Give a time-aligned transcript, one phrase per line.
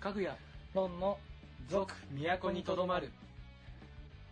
[0.00, 0.34] かぐや
[0.72, 1.18] ロンの
[1.68, 3.10] 続都にとどまる。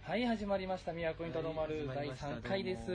[0.01, 0.95] はい始まりました。
[0.95, 2.27] 都にとどまる第はい始まりました。
[2.27, 2.91] 3回です。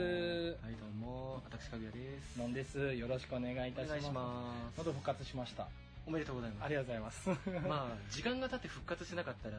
[0.60, 1.40] はいどうも。
[1.44, 2.36] 私かぐやです。
[2.36, 2.94] のんです。
[2.94, 4.10] よろしくお願いいたします。
[4.10, 4.78] ます。
[4.78, 5.68] 喉復活しました。
[6.04, 6.64] おめでとうございます。
[6.64, 7.28] ありがとうございます。
[7.62, 9.56] まあ時間が経って復活しなかったら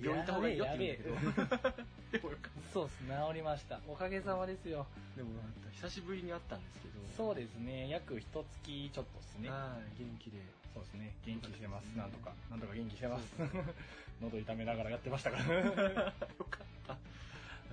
[0.00, 1.84] 病院行った方がいいよって言うんだけど。
[2.16, 3.04] でもよかっそうっす。
[3.04, 3.78] 治りました。
[3.86, 4.86] おかげさまですよ。
[5.14, 5.32] たでも
[5.74, 6.94] 久しぶりに会ったんですけど。
[7.14, 7.90] そうですね。
[7.90, 9.50] 約一月ちょっとですね。
[9.50, 10.38] はい元気で
[10.74, 11.14] そうですね。
[11.24, 11.86] 元気してます。
[11.92, 12.32] うんなんとか。
[12.50, 13.24] なんとか元気してます。
[14.20, 15.44] 喉痛めながらやってましたから。
[15.54, 15.72] よ
[16.50, 16.92] かった。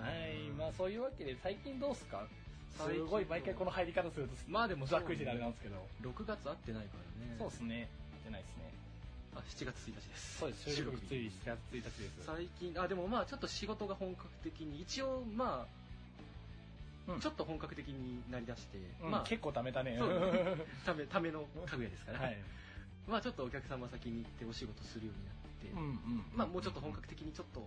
[0.01, 0.49] はい。
[0.57, 2.27] まあそういうわけで最近どうっすか？
[2.71, 5.75] すごい毎回この入り方するとまあでもざっくりしてあれなんですけど。
[6.01, 7.35] 6月会ってないからね。
[7.37, 7.89] そうですね。
[8.23, 8.73] 出ないですね。
[9.35, 10.37] あ7月1日です。
[10.39, 10.75] そうです。
[10.75, 11.07] 収録日。
[11.07, 11.27] つ日。
[11.27, 11.83] い7月1日。
[11.83, 15.67] です最近あでもまあちょっと仕事が本格的に一応ま
[17.09, 17.19] あ、うん。
[17.19, 19.11] ちょっと本格的になりだして、うん。
[19.11, 19.97] まあ結構貯めたね。
[19.97, 22.37] そう ためための家具屋ですから、はい
[23.07, 27.61] まあちょっとお客様先に行ってお仕事するようになって、うんうんまあもうちょっと本格的にちょっと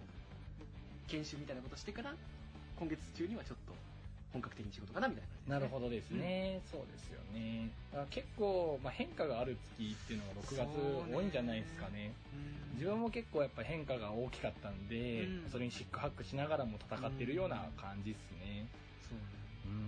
[1.09, 2.15] 研修みたいなことしてから
[2.79, 3.75] 今月中にはちょっと
[4.33, 7.71] 本格的に仕事かなみたいなね、なるほどですね、そうですよね。
[8.11, 10.67] 結構、まあ、変化がある月っていうのが6そうね。
[11.07, 12.13] 月多いんじゃないですかね。
[12.35, 12.75] うん。
[12.75, 15.51] 自分も結構やっぱ変化が大きかったんで、うん。
[15.53, 18.67] それにシックハックしながらも戦ってるような感じですね、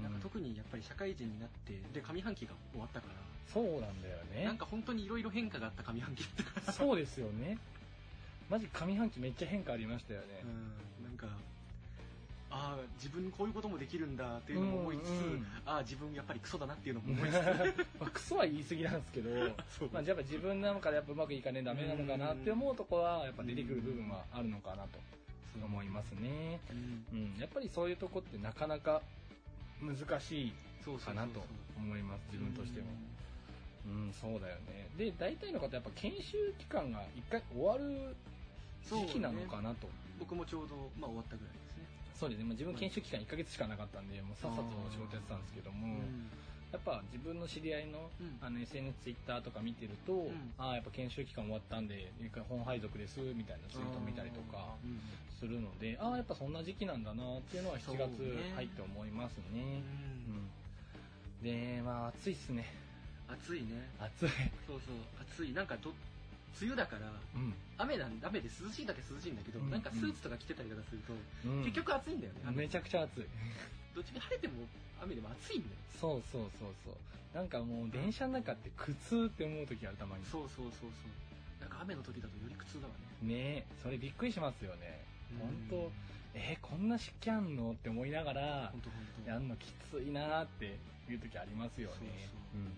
[0.03, 3.15] なんか特にやっぱり社会人になってで上半期が終わったから、
[3.53, 4.45] そうなんだよね。
[4.45, 7.59] なんか本当にいろいろ変化があった上半期だったからそうですよね。
[8.49, 11.05] マジ上半期めっちゃ変化ありましたよね、うん。
[11.05, 11.27] なんか
[12.49, 15.47] ああ自分こういうこともできるんだっていうのも思いつつ、うんうん。
[15.67, 17.37] ああ自分やっぱりクソだなっていうのも思いつつ。
[18.01, 19.31] まあ、クソは言い過ぎなんですけど
[19.93, 24.99] まあ、やっぱ自分なのかやっぱうまくいかねえダメなのかなって思うとこはやっぱ出てくる部分はあるのかなと
[25.63, 27.07] 思いますね、うん。
[27.13, 29.03] うん、やっぱりそういうとこってなかなか
[29.81, 30.53] 難しい
[31.05, 31.43] かなと
[31.77, 32.87] 思います自分としても。
[33.87, 34.89] うんそうだよね。
[34.99, 38.17] で大体の方やっぱ研修期間が一回終わる
[38.83, 39.89] 時期なのかなと。
[40.19, 41.85] 僕もちょうど、まあ、終わったぐらいですね、
[42.19, 46.31] そうですね、まあ、自分研修期間1ヶ月しかなかったんでもうさっさと仕事やってたんですけども、うん
[46.73, 48.39] やっぱ自分の知り合いの,、うん。
[48.41, 50.53] あの SNS、ツイッターとか見てると、ん。
[50.59, 52.13] ああやっぱ研修期間終わったんで
[52.49, 55.01] 本配属ですみたいなツイート見たりとかうん
[55.39, 59.63] するのでああやっぱそんな時期なんだなっていうのは7そう月ね入って思いますうね。
[59.63, 59.85] ん。
[60.29, 60.51] うん。
[61.43, 62.65] でまあ暑いっすね。
[63.29, 63.89] 暑いね。
[63.99, 64.29] 暑い。
[64.67, 64.97] そうそう。
[65.21, 65.53] 暑い。
[65.53, 65.91] なんかど
[66.61, 67.55] 梅雨だからうん。
[67.79, 69.71] 雨なん雨で涼しいだけ涼しいんだけど、うん。
[69.71, 71.13] なんかスーツとか着てたりとかすると、
[71.45, 71.65] うん。
[71.65, 72.65] 結局暑いんだよね、雨。
[72.65, 73.27] めちゃくちゃ暑い。
[73.95, 74.67] どっちみち晴れても
[75.03, 76.95] 雨でも暑いんだよそうそうそうそう。
[77.37, 80.25] なんかもう電車の中って苦痛って思う時あるたまに。
[80.25, 80.91] そうそうそうそう
[81.61, 85.05] なんか雨の時だとより苦痛だわねねえそれびっくりしますよね。
[85.33, 85.93] うん本当
[86.35, 90.77] えーこんな湿気あんのって思いながら本当本当やんのきついなーって
[91.09, 91.95] いう時ありますよね。
[92.01, 92.13] そうそ
[92.57, 92.73] ううんうん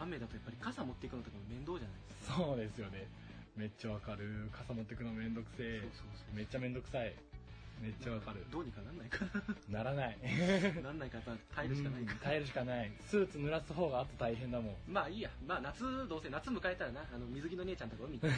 [0.00, 3.06] 雨だとやっぱり傘持っていくのとかも面倒じゃないですかそうですよね。
[3.56, 4.48] めっちゃわかる。
[4.50, 5.82] 傘持ってくのめんどくせえ。
[6.34, 7.14] めっちゃめんどくさい。
[7.82, 8.46] めっちゃわかる。
[8.48, 9.26] どうにかなんないか
[9.68, 10.16] ならない。
[10.76, 11.18] な なんないか
[11.52, 12.92] 耐えるしかないかうん耐えるしかない。
[13.00, 14.76] スーツ濡らす方があと大変だもん。
[14.86, 18.36] まあいいやまあ夏どうせ夏迎えたらなあの水着の姉ちゃんとか海行って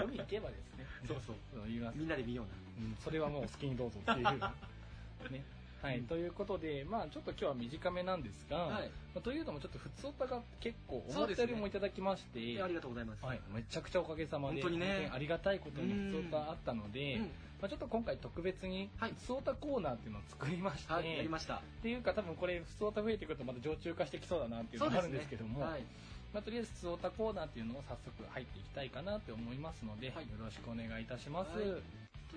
[0.02, 0.86] 海行けばですね。
[1.06, 4.24] そうそうそう言いますみんなで見ようなうん、それはもう好きにどうぞっていう。
[5.30, 5.44] ね。
[5.84, 6.04] はい、うん。
[6.06, 8.90] ということで、まあちょっと今日は短めなんですが、はい。
[9.14, 13.22] まあというのもちょっと普通歌が結構思ったよりもいただきまして、えありがとうございます。
[13.22, 15.10] はい、めちゃくちゃおかげさまで本当にね。
[15.12, 17.20] ありがたいことに普通歌あったので、うん。
[17.60, 19.14] まあ、ちょっと今回特別にはい。
[19.20, 21.56] 普通歌コーナーっていうのを作りまして、はいやりました。
[21.56, 25.84] っていうか多分これ普通歌増えてくるとまた常駐化してきそうだなっていうのがあるんですけども、はい。
[26.32, 30.24] まあ、とりあえず普通歌コーナーっていうのを早速入っていきたいかなって思いますので、はい。
[30.24, 31.52] よろしくお願いいたします。
[31.52, 31.62] はい。
[31.62, 31.76] といっ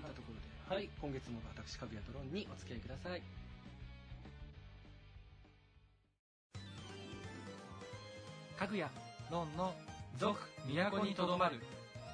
[0.04, 3.22] たところで、はい、今月も私かぐやとロンにお付き合いください。
[8.60, 8.92] かぐや
[9.32, 9.74] ロンの
[10.18, 11.62] 続都にとどまる。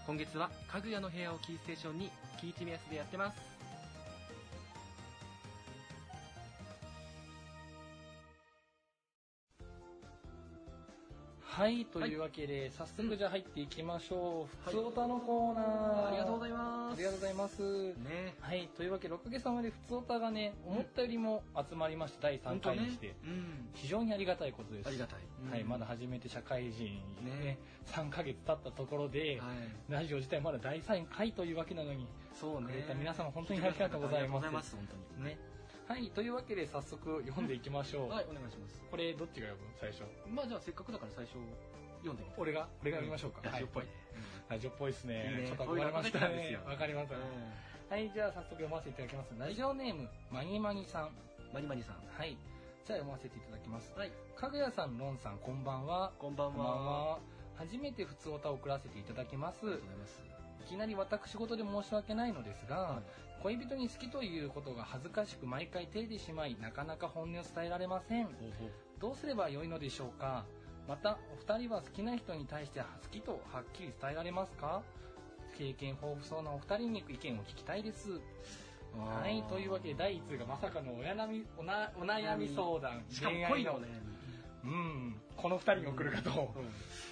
[0.06, 3.53] 今月はかぐやの部屋をキーステーションにキーチミヤスでやってます。
[11.54, 14.70] はい、というわけで、早速じゃあ入っていきましょう。
[14.72, 16.08] 普通歌のコーナー。
[16.08, 16.96] ありがとうございまます。
[16.96, 17.62] ありがとうございます。
[17.62, 18.36] ね。
[18.40, 23.70] はい、というわけで、おかげさまで普通歌がね、思ったよりも集まりまして、第3回にして、うん。
[23.76, 24.88] 非常にありがたいことです。
[24.88, 25.20] ありがたい、
[25.52, 26.86] はい、まだ初めて社会人
[27.22, 27.58] ねね。
[27.86, 29.92] 3ヶ月経ったところで、はい。
[29.92, 32.68] ラジオ自体まだ第3回というわけなのに、そうね。
[32.68, 34.28] くれた皆様本当にありがとうございます。
[34.28, 35.26] ありがとうございます本当に。
[35.26, 35.53] ね。
[35.94, 38.10] はい、というわけで早速読んでいきましょう。
[38.10, 40.02] はいお願いしますこれどっちが読む最初？
[40.26, 41.38] まあじゃあせっかくだから最初
[42.02, 42.66] 読んでみて俺が？
[42.82, 43.46] 俺が読みましょうか。
[43.46, 43.94] ラジオっぽいね、
[44.50, 45.38] ラジオっぽいですね。
[45.38, 46.34] いいねちょっと憧れましたわ
[46.74, 47.14] かります。
[47.14, 49.38] はい、じゃあ早速読ませていただきます。
[49.38, 51.14] ラジオネーム、マニマニさん。
[51.54, 52.34] マニマニさんはい。
[52.90, 53.94] じゃあ読ませていただきます。
[53.94, 56.10] はいかぐやさん、ロンさん、こんばんは。
[56.18, 57.20] こんばんはは。
[57.54, 59.78] 初めて普通歌を送らせていただきます。
[60.66, 63.04] いきなり私事で申し訳ないのですが、はい
[63.44, 68.30] 恋人に好きということが恥ずかしく毎回照れてしまい、なかなか本音を伝えられません。
[69.02, 70.46] どうすればよいのでしょうか？
[70.88, 74.82] また、お二人は好きな人に対して好きとはっきり伝えられますか？
[75.58, 78.12] 経験豊富そうなお二人に意見を聞きたいです。
[78.96, 83.88] はい、というわけで第1通がまさかのお悩みおなお悩み相談、しかも恋愛の恋のね、
[84.64, 86.54] うん、この二人に送るかと。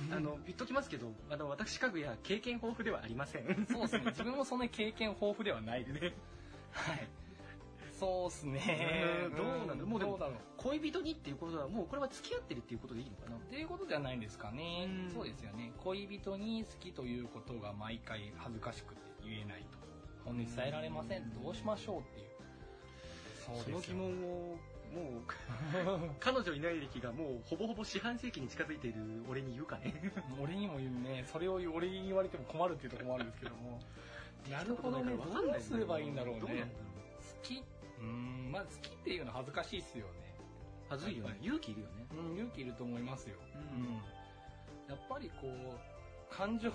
[0.10, 3.68] あの、言っときますけど、あの、私、家具や経験豊富ではありません。
[3.70, 4.06] そうですね。
[4.06, 6.00] 自分もそんなに経験豊富ではないです。
[6.72, 7.08] はい。
[8.00, 9.30] そうですね。
[9.30, 10.18] うんどうなのもうでも。
[10.58, 13.36] 恋人にっていうことは、もうこれは付き合ってるっていうことでいいのかな？
[13.36, 15.14] っていうことじゃないんですかねうん。
[15.14, 15.72] そうですよね。
[15.84, 19.78] 恋人に好きということが毎回恥ずかしくて言えないと。
[20.26, 21.34] 本音伝えられません。
[21.34, 22.28] どうしましょうっていう。
[23.64, 24.58] その疑問を、
[24.94, 25.24] もう、
[26.20, 29.94] 彼女いない歴がもうほぼほぼ四半世紀に近づいている俺に言うかね。
[30.40, 33.80] 俺にも言うね、それを俺に言われても困るっていうところもあるんですけども。
[34.50, 35.16] なるほどね。
[35.16, 36.42] どうすればいいんだろうね。
[36.42, 36.76] どうなんだろう
[37.42, 40.14] 好きうーん、まあ好きっていうのは恥ずかしいっすよね。
[40.90, 41.38] はずいよね。
[41.42, 42.06] 勇気いるよね。
[42.12, 43.38] うん、勇気いると思いますよ。
[43.56, 44.02] うんうん
[44.92, 45.91] やっぱりこう、
[46.32, 46.72] 感情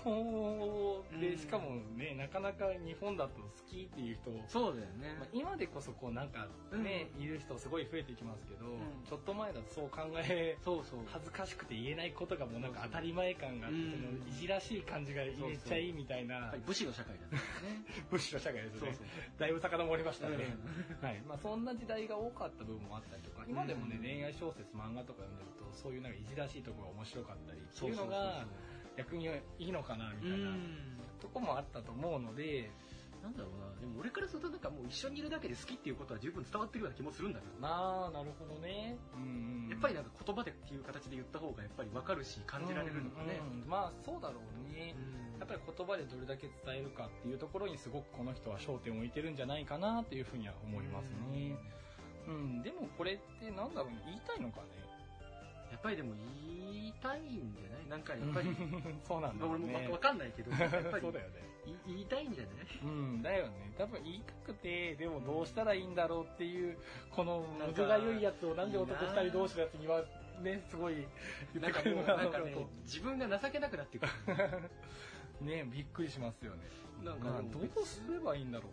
[1.19, 1.39] で、うん。
[1.39, 5.17] しかもね、なかなか日本だと好きっていう人、そうだよね。
[5.19, 8.79] まあ、今でこそこうなんかね、いる人すごい増えてきますけど、ん。
[9.09, 11.01] ちょっと前だとそう考え、そうそう。
[11.07, 13.79] 恥ずかしくて言えないことがもうなんか当たり前感があって、
[14.31, 16.55] いじらしい感じが言えちゃいみたいな。
[16.67, 17.43] 武士の社会だね。
[18.13, 18.93] 武士の社会ですね。
[19.39, 20.37] だいぶ遡りましたね。
[20.37, 21.01] うん。
[21.01, 21.21] はい。
[21.27, 28.47] まあそんな時代が多かった部分もあったりとか、今でもね、うん恋愛小説、漫画とか読んでると、そういうなんかいじらしいところが面白かったりっていううのが、
[28.97, 29.29] 逆に
[29.59, 30.57] いいのかな、みうたいな、ん。
[31.21, 32.71] とこもあったと思うので、
[33.23, 33.81] なんだろうな。
[33.81, 37.69] でも俺からするとなんかもう一緒にいるだけで好きっていうことは十分伝わってるような気もするんだけどな。
[37.69, 38.97] まあ、なるほどね。
[39.17, 39.69] うんうん。
[39.69, 43.41] やっぱりなんか言葉でっていう形で言った方がやっぱり分かるし感じられるのかね。
[43.43, 44.95] うんうんまあ、そうだろうね。
[45.39, 51.57] やっぱり言葉でどれだけ伝えるかっていうところにすごくこの人は焦点を置いてるんじゃないかなっていうふうには思いますね。
[52.29, 54.86] うん、でもこれってなんだろうね、言いたいのかね。
[55.71, 56.15] やっぱりでも
[56.73, 57.89] 言いたいんじゃない？
[57.89, 58.49] なんかやっぱり、
[59.07, 59.89] そうなんだろ俺もうね。
[59.89, 61.47] わかんないけど、 やっぱりそうだよね。
[61.67, 62.55] い言いたいんじゃない？
[62.85, 63.75] うん、だよね。
[63.77, 66.79] 多分言いたくて、でもどうしたらいいんだろうっていう、
[67.11, 70.05] このなんかむずがゆいやつをなんで男いいな二人同士のやつには、
[70.41, 71.07] ね、すごい
[71.55, 72.55] 言なんかくれるのなんかね
[72.85, 74.13] 自分が情けなくなってくる。
[75.41, 76.63] ね、びっくりしますよね。
[77.05, 78.69] なんかまあどうすればいいんだろ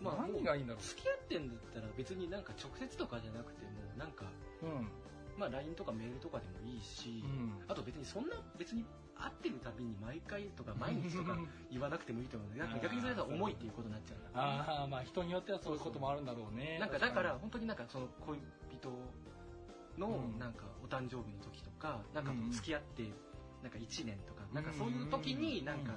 [0.00, 0.04] う？
[0.04, 4.24] まあ何がいいんだろ付き合ってんだったら別になんか直接とかじゃなくても、なんか、
[4.62, 4.66] う。
[4.66, 4.88] うん。
[5.36, 7.52] まあ LINE とかメールとかでもいいし、うん。
[7.68, 8.84] あと別にそんな、別に
[9.14, 11.36] 会ってるたびに毎回とか毎日とか
[11.70, 16.78] 言わなくてもいいと思うので、逆にそれだと重いっていうことになっちゃうああ、まあ人によってはそういうこともあるんだろうね。
[16.78, 18.38] なんかだから本当になんかその恋
[18.70, 18.90] 人
[19.98, 20.38] のうん。
[20.38, 22.50] なんかお誕生日の時とか、なんかうん。
[22.50, 23.04] 付き合って
[23.62, 25.94] なんか1年とか、なんかそういう時になんか、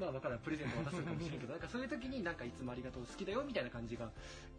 [0.00, 4.10] まあだからんプレゼント渡すのかもしれないけど、なんかそういう時になんかいつもありがとう好きだよみたいな感じが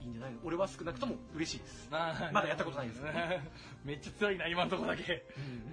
[0.01, 0.33] いいんじゃない？
[0.33, 1.87] の俺は少なくとも嬉しいです。
[1.91, 3.01] まあまだやったことないです
[3.85, 5.25] めっちゃ強いな、今のとこだけ。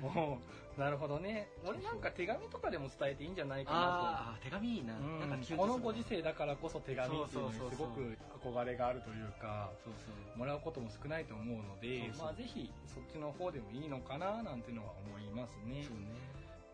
[0.03, 0.39] うんも
[0.77, 1.49] う、なるほどね。
[1.65, 4.95] 俺なんか手紙とかでも伝えていいんじゃないかなああ、手紙いいな。
[4.95, 5.01] と。
[5.01, 10.39] うんなんかこのご時世だからこそ手紙っていうのすごく憧れがあるというか、そうそう。
[10.39, 15.83] もらうことも少ないと思うので、まあぜひそっちの方でもいいのかななんていうのは思いますね。
[15.83, 16.07] そうね。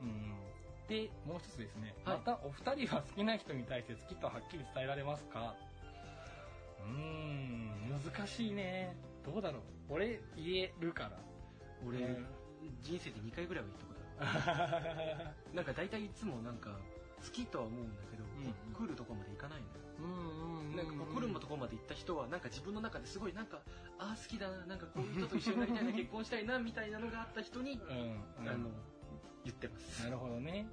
[0.00, 0.34] うん
[0.88, 1.94] で、もう一つですね。
[2.04, 5.54] はいまたお二人は好きな人に対して好きとはっきり伝えられますか？
[6.80, 8.94] うーん、難しいね。
[9.24, 9.62] どうだろう。
[9.90, 11.12] 俺言えるから。
[11.86, 12.26] 俺、うん
[12.80, 15.26] 人生で2回ぐらいは言ったことある。
[15.52, 16.70] なんか大体いつもなんか
[17.24, 18.26] 好きとは思うんだけど、う
[18.70, 19.72] ん来るとこまでいかないのよ。
[19.98, 23.60] うんうんなんか来るとこまで行った人はなんか自分の中ですごいなんか
[23.98, 27.80] ああ好きだななんかこういう人と一緒になりたいな 結婚したいなみたいなのがあった人に、
[28.38, 28.70] あの
[29.44, 30.04] 言ってます。
[30.04, 30.66] なるほどね。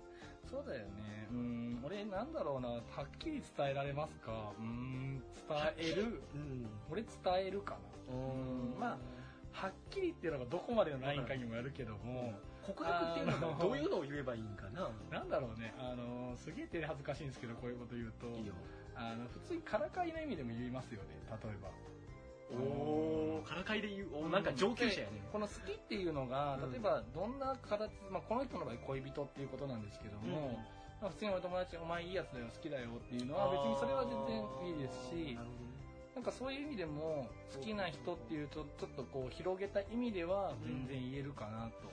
[0.49, 1.27] そうだよね。
[1.31, 2.81] うん、俺なんだろうな、はっ
[3.19, 4.51] きり伝えられますか？
[4.59, 6.21] うん、伝える？
[6.33, 6.67] うん。
[6.89, 7.09] 俺伝
[7.47, 8.15] えるかな。
[8.15, 8.79] うん。
[8.79, 8.97] まあ
[9.51, 12.33] はっきりっていうのがどこまでのラインかにもよるけども、
[12.65, 14.89] 告白っていうのはどういうのを言えばいいんかな？
[15.11, 18.27] なんだろうね、あの、すげえ照れ恥ずかしいんですけど、こういうこと言うと、
[18.95, 21.69] あの、普通にからかいの意味でも言いますよね、例えば。
[22.51, 25.21] おおからかいで言うおなんか上級者やね。
[25.21, 26.71] でこの好きっていうのが、うん。
[26.71, 30.59] 例えばどんな形、まあ、この人の場合恋人っていうことなんですけども、
[31.01, 35.37] まあ、普通にお友達、お前いいやつだよ、好きだよっていうのは別にそれは全然いいですし
[36.15, 41.89] なんかそういう意味でも好きな人っていうとちょっとこう広げた意味では全然言えるかなと。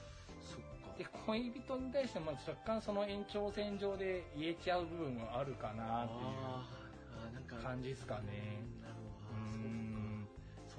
[0.98, 8.64] で、恋人に対しても若干その延長線上で言えちゃう部分はあるかなっていう感じですかね。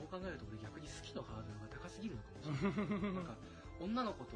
[0.09, 3.13] そう考えると俺逆に好きのハードルが高すぎるのかもしれない。
[3.19, 3.35] なんか
[3.79, 4.31] 女の子と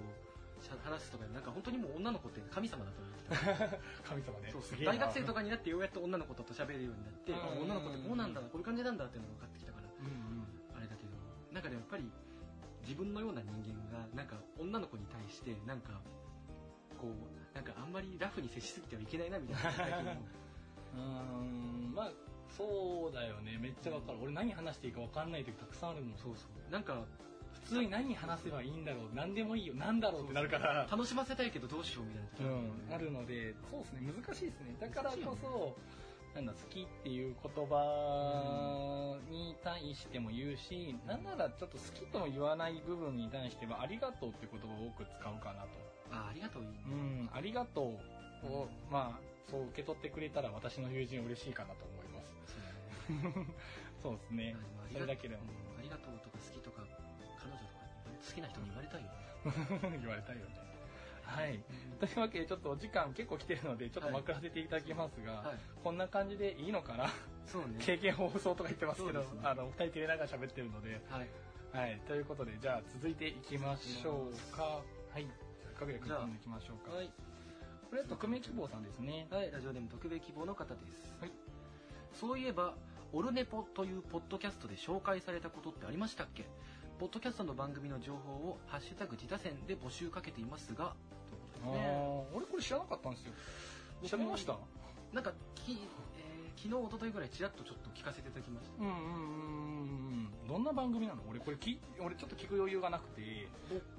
[0.62, 3.80] しゃ話すとかなんか本当にもう女の子って神様だと思ってた。
[4.06, 4.54] 神様ね。
[4.86, 10.10] 大学生とかになってようやっと女の子と喋るようになって女の子ってこうなんだこういう感じなんだっていうのが分かってきたからうんう
[10.44, 10.78] ん。
[10.78, 11.10] あれだけど
[11.52, 12.12] なんかねやっぱり
[12.84, 16.02] 自分のような人間がなんか女の子に対してなんか
[17.00, 20.18] こうなんかあんまりラフに接しすぎてはいけないなみたいな
[20.94, 20.98] う
[21.44, 21.94] ん。
[21.96, 22.12] まあ
[22.58, 23.58] そうだよね。
[23.62, 24.20] めっちゃわかる。
[24.22, 26.18] 俺何話していいか分かんない時たくさんあるもん。
[26.18, 26.72] そうそう。
[26.72, 27.06] なんか
[27.54, 29.16] 普通に何話せばいいんだろう。
[29.16, 29.74] 何でもいいよ。
[29.76, 30.88] 何だろうってなるから。
[30.90, 32.30] 楽しませたいけどどうしようみたいな。
[32.30, 34.14] 時うん、あるのでそうですね。
[34.14, 34.76] 難しいですね。
[34.80, 35.76] だからこそ
[36.36, 45.70] なんだ好きっていう言葉に対しても言うし、なんならちょっと好きとも言わない部分に対してはありがとうっていう言葉を多く使うかなと。
[46.12, 46.76] あありがとういいね。
[46.88, 47.30] うん。
[47.34, 52.01] ありがとうをまあそう受け取ってくれたら私の友人嬉しいかなと思います
[54.02, 54.54] そうですね。
[54.78, 55.44] まあそれだけでも。
[55.44, 56.86] うんありがとうとか好きとか
[57.42, 59.98] 彼女とかに好きな人に言われたいよね。
[59.98, 60.62] 言われたいよね。
[61.26, 61.64] はい。
[62.00, 65.58] というわけでちょっとお時間結構来てるのでちょっとまくらせていただきますが、はい。
[65.84, 67.10] こんな感じでいいのかな？
[67.48, 67.78] そうね。
[67.80, 71.30] 経験放送とか言ってますけどあのお二人照れながら喋ってるので、はい。
[71.74, 74.84] はい、ということでじゃあ続いていきましょうか。
[75.14, 75.26] はい
[75.82, 76.96] かぐやくんじゃあ読んでいきましょうか。
[76.96, 77.12] はい。
[77.90, 79.28] これは匿名希望さんですね。
[79.32, 81.16] はい、ラジオネーム特別希望の方です。
[81.20, 81.32] はい。
[82.14, 82.76] そういえば、
[83.14, 86.46] オルネポというポッドキャストで紹介されたことってありましたっけ？
[86.98, 90.94] ポッドキャストの番組の情報を、ハッシュタグ自他戦で募集かけていますが、
[91.30, 91.90] ということあですね。
[92.32, 93.34] ー俺これ知らなかったんですよ。
[94.06, 94.56] 知られました？
[95.12, 95.78] なんか、き、えー
[96.56, 98.84] 昨日、一昨日ぐらいちらっとちょっと聞かせていただきました。
[98.84, 101.24] うんうんうんうんどんな番組なの？
[101.30, 103.22] 俺これき俺ちょっと聞く余裕がなくて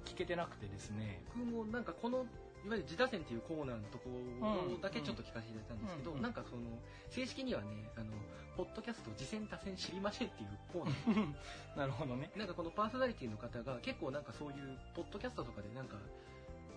[0.04, 1.22] 聞けてなくてですね。
[1.36, 2.24] 僕もなんかこの、
[2.64, 6.62] いわゆる自他戦っていうコーナーのところだけちょっと聞かせていただいたんですけど、うんうんなんかその、
[7.10, 8.14] 正式にはね、あの、
[8.56, 11.34] ポッドキャスト自戦他戦知りませんっていうコーナー。
[11.76, 12.30] なるほどね。
[12.36, 15.96] なんかこのパーソナリティの方が結構なんかそういうポッドキャストとかでなんか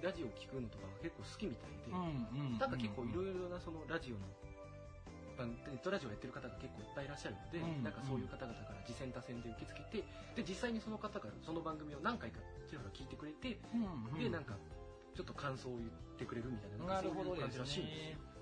[0.01, 4.21] ラジオ聞くのとか結構好きみたいで、んうんなんか結構いろいろなそのラジオの
[5.35, 14.19] 番ネットラジオやってる方が結構いっぱいいらっしゃるので、うんなんかそういう方々から次戦多戦で受け付けてで実際にその方がその番組を何回かちらほら聞いてくれて、うんうん。
[14.19, 14.55] でなんか
[15.15, 18.05] ちょっと感想を言ってくれるみたいななるほどそういうです感じらしいんですよ。
[18.19, 18.35] ね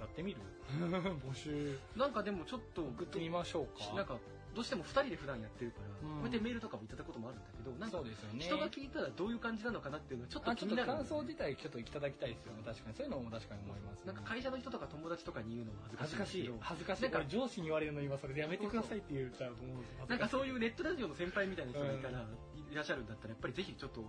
[0.00, 0.40] やってみる？
[1.22, 1.78] 募集。
[1.94, 3.94] なんかでもちょっと送ってみましょうか。
[3.94, 4.18] なんか
[4.52, 6.16] どうしても2人で普段やってるから、うん。
[6.16, 8.40] こうやってメールとかもいただくこともあるんだけどなんかそうですよね。
[8.40, 10.88] 人が聞いたらどういう感じなのかなっていうのはちょっと気になる。
[10.90, 12.62] ね感想自体ちょっといただきたいですよね。
[12.66, 17.02] 確かにそういうのも確かに思います、なんか会社の人とか友達とかに言うのも恥ずかしい恥ずかしい。
[17.02, 22.26] なんか上司に言われるの今それでやめてくださいって言っちゃうと思うんですなんかそういういうネットラジオの先輩みたいな人がいたら、
[22.70, 24.04] いらっしゃるんだったらやっぱりぜひちょっと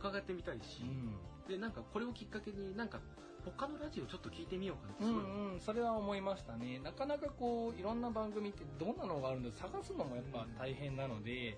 [0.00, 1.14] 伺ってみたいし、うん。
[1.46, 2.98] でなんかこれをきっかけになんか
[3.44, 5.52] 他のラジオちょっと聞いてみようかなってすごい、うん。
[5.54, 6.80] うん、それは思いましたね。
[6.82, 11.56] なかなかこういろんな番組ってどんなのがあるんだ探すのもやっぱ大変なので、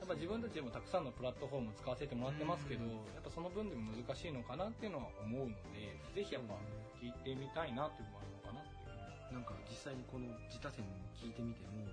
[0.00, 2.90] やっぱ自分たちでもたくさんのプラットフォーム使わせてもらってますけど、うん。
[2.90, 6.54] やっぱその分でも難しいのかなっていうのは思うのでぜひやっぱ
[7.02, 9.34] 聞いてみたいなっていうのもあるのかなっていう。
[9.34, 11.86] なんか実際にこの自他戦聞いてみても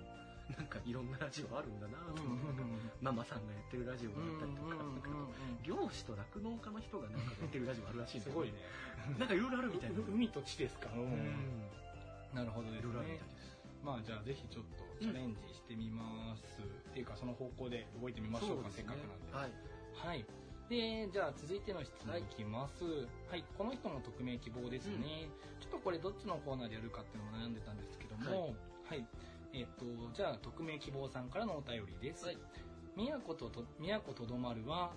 [0.55, 2.63] なんかいろんなラジオあるんだなと思って、
[3.01, 5.11] ママさんがやってるラジオがあったりとか、なんか
[5.63, 8.63] 漁師と酪農家の人がなんかやってるラジオあるらしいんだよすごいね。
[9.19, 11.67] なんかいろいろあるみたいな、う海と地ですか、うん。
[12.31, 13.57] なるほどですいろいろあるみねたいです。
[13.83, 19.33] まあじゃあぜひちょっとチャレンジしてみます、っていうかその方向で動いてみましょうかせっかくなんで。
[19.33, 19.51] はい。
[19.93, 20.25] はい。
[20.69, 22.83] で、じゃあ続いての質問いきます。
[23.31, 25.31] はい、この人も匿名希望ですね。
[25.61, 29.05] ちょっとこれどっちのコーナーでやるかっていうのも悩んでたんですけども、はい。
[29.57, 32.25] えっ、と、じゃあ匿名希望さんからのお便りです。
[32.25, 32.37] はい。
[32.95, 34.91] 宮古とと、宮古とどまるは、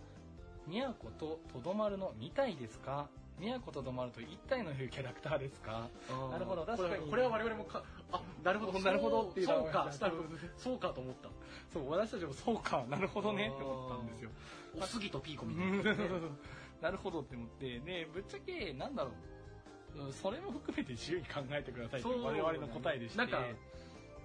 [0.67, 3.09] 宮古ととどまるの2体ですか？
[3.38, 5.88] 宮古とどまると1体のいうキャラクターですか？
[6.31, 7.09] なるほど確かに。
[7.09, 8.79] これは我々もかあなるほど。
[8.81, 9.23] なるほど。
[9.31, 9.88] っていうのそうか。
[10.59, 11.29] そうかと思った。
[11.73, 13.50] そう、私たちもそうか、なるほどね。
[13.55, 14.31] って思ったんですよ。
[14.79, 15.81] おすぎとピーコみたうん。
[15.81, 15.90] いな、
[16.83, 19.11] なるほどって思って、で、ぶっちゃけ、なんだろ
[19.97, 23.19] う、うんそれも含めて自由に考えてくださいって我々の答えでして。
[23.19, 23.43] なんか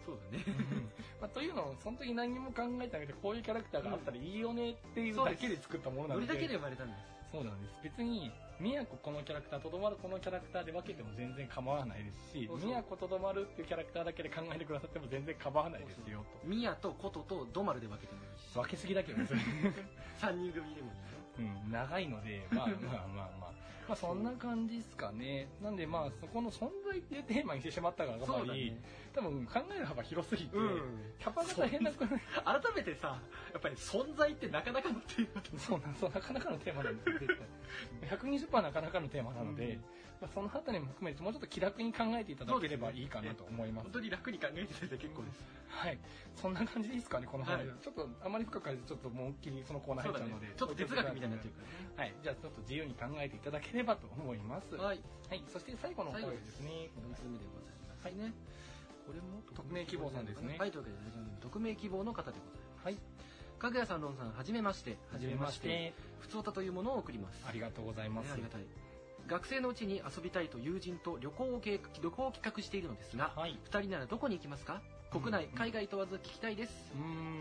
[0.05, 6.27] そうだねうんまあ、というのを、その時何も考えてなくて、こういうキャラクターがあったらいいよねっていうだけで作ったものなので。
[6.27, 7.73] だけで生まれたんですそうなんです。
[7.83, 16.47] 別に、宮古このキャラクター、とどまるこのキャラクターで分けても全然構わないですし宮古とどまるっていうキャラクターだけで考えてくださっても全然構わないですよ、と。
[16.47, 19.39] ミヤとコトとドマルで分けてもいいし分けすぎだけどね、それ。
[20.23, 23.55] 3人組でもいいようん、長いので、 まあまあまあまあ。
[23.87, 25.47] まあそんな感じですかね。
[25.61, 28.81] なんでまあそこの存在っていうテーマにしてしまったから、やっぱり、ね
[29.15, 30.81] 多分考える幅広すぎて、うん。
[31.19, 32.09] キャパが大変なく改
[32.75, 33.17] めてさ
[33.53, 37.37] やっぱり存在ってなかなかのテーマだそうなんそうなかなかのテーマなんですよ絶
[38.01, 39.83] 対 120%なかなかのテーマなので、うん
[40.21, 43.85] まあ、そのあたりも含めてもうちょっと気楽に考えていただければいいかなと思います。
[43.85, 45.43] 本当に楽に考えていただいて結構です。
[45.67, 45.99] はい。
[46.35, 47.63] そんな感じですかねこの話、は。
[47.63, 47.67] い。
[47.81, 51.83] ちょっとあまり深くちょっともう一気にそのコーナー入っちゃうのでちょっと哲学みたいになってるからね。
[51.97, 52.13] はい。
[52.23, 54.75] じゃあちょっと自由に考えていただければと思います。
[54.75, 55.43] はい、はい。
[55.51, 56.89] そして最後のお便りですね。
[56.95, 58.33] 4つ目でございますね。
[59.05, 60.55] これも匿名希望さんですね。
[60.57, 60.71] はい。
[60.71, 60.81] とい。
[60.81, 60.97] うわけで
[61.41, 62.85] 匿名希望の方でございます。
[62.85, 62.97] はい。
[63.59, 64.97] かぐやさんロンさんはじめまして。
[65.11, 65.93] はじめまして。
[66.19, 67.45] ふつおたというものを送ります。
[67.47, 68.61] ありがとうございます、ねありがたい
[69.27, 73.57] 学生のうちに遊びたいと友人と旅行を計画旅行を企画しているのですがはい。
[73.71, 74.81] 2人ならどこに行きますか？
[75.11, 76.73] 国内、うん海外問わず聞きたいです、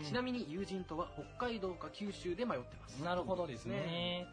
[0.07, 3.03] ちなみに友人とは北海道か九州で迷ってます。
[3.03, 4.25] なるほどですね。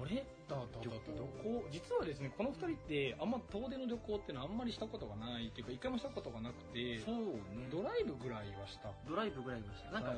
[0.00, 7.16] 俺だだだだ旅行実はですねこの2人ってあんま遠出の旅行っていうのはあんまりしたことがないっていうか一回もしたことがなくてそう
[7.54, 7.68] ね。
[7.70, 8.90] ドライブぐらいはした。
[9.06, 9.92] ドライブぐらいました。
[9.92, 10.14] なんか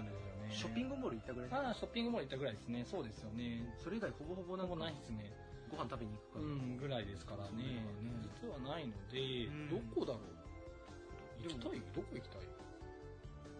[0.48, 2.86] ショッピングモール行ったぐらいああショッピングモール行ったぐらいですね。
[2.88, 3.68] そうですよね。
[3.82, 5.28] それ以外ほぼほぼなんかないですね
[5.76, 7.62] ご飯食べに行くか、うんぐらいですからね。
[7.62, 7.84] ね。
[8.42, 9.70] 実はないのでうん。
[9.70, 11.42] どこだろう？
[11.42, 11.80] 行きたい？
[11.94, 12.42] どこ行きたい？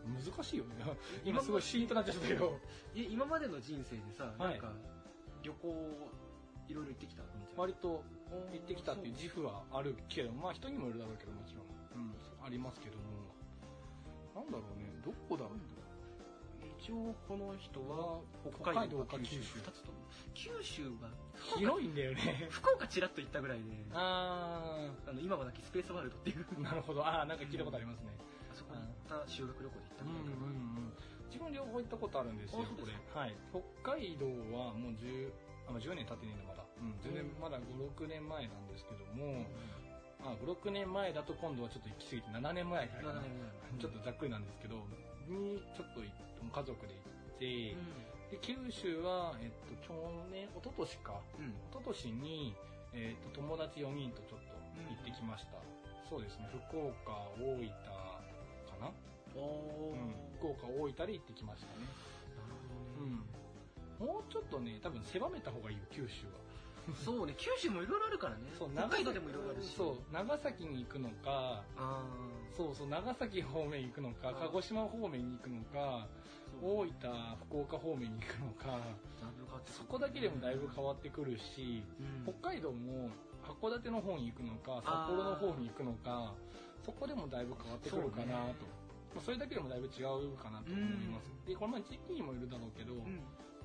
[0.06, 0.75] 難しいよね。
[1.25, 2.58] 今すごいシーンとなっちゃったけど
[2.94, 4.52] え今までの人生でさ、はい。
[4.52, 4.73] なんか
[5.42, 5.68] 旅行
[6.68, 7.23] いろいろ行ってきた
[7.56, 8.02] 割と
[8.52, 13.04] 行ってきたっていう自負はあるけどまあ人にもいるだろうけどもちろん、うん、ありますけども。
[14.35, 14.92] なんだろうね。
[15.04, 15.58] どこだろう？
[16.87, 18.23] 一応この人は
[18.62, 19.99] 北海道か九州2つとも
[20.38, 21.11] 九州は
[21.59, 22.47] 広いんだよね。
[22.47, 26.47] 福岡ちらっと行ったぐらいでああの今はなきスペースワールドっていう。
[26.47, 27.02] あなるほど。
[27.02, 28.14] ああなんか聞いたことありますね。
[28.23, 30.95] あそこに行った修学旅行で行ったうんぐらいかな、うんうん。
[31.26, 32.95] 自分両方行ったことあるんですよこれ。
[32.95, 33.35] はい。
[33.83, 35.35] 北海道はもう10
[35.66, 39.43] あの10年経ってねえのまだ、うん、全然まだ56年前なんですけども、
[40.23, 43.26] あ56年前だと今度はちょっと行き過ぎて7年前ぐらいかな。
[43.26, 43.35] 7年
[43.75, 43.83] 前。
[43.83, 44.87] ちょっとざっくりなんですけど
[45.28, 46.11] にちょっとい
[46.52, 47.00] 家族で行
[47.37, 47.76] って、
[48.30, 49.92] で九州は、えっと、去
[50.33, 51.21] 年一昨年か。
[51.38, 51.45] うん。
[51.45, 52.54] うん一昨年に、
[52.92, 54.56] えっと、友達4人とちょっと
[54.88, 55.61] 行ってきました、
[56.09, 56.49] そうですね。
[56.68, 58.88] 福岡大分かな、
[59.37, 61.87] うん、福岡大分で行ってきましたね。
[62.40, 62.49] な
[63.04, 63.12] る
[64.00, 64.06] うん。
[64.06, 66.47] もうちょっとね多分狭めた方がいいよ九州は。
[67.04, 68.42] そうね九州もいろいろあるからね。
[68.59, 69.75] そう北海道でもいろいろあるし。
[69.76, 72.02] そう長崎に行くのかあ
[72.56, 76.06] そうそう長崎方面行くのか鹿児島方面に行くのか
[76.62, 76.90] 大分
[77.48, 78.80] 福岡方面に行くのか
[79.66, 82.35] そこだけでもだいぶ変わってくるしうん。
[82.35, 83.11] 北海道も
[83.42, 86.35] 函館の方に行くのか札幌の方に行くのか
[86.85, 88.66] そこでもだいぶ変わってくるかなと。
[89.24, 91.32] それだけでもだいぶ違うかなと思います。
[91.48, 93.20] でこの前時期にもいるだろうけど、うん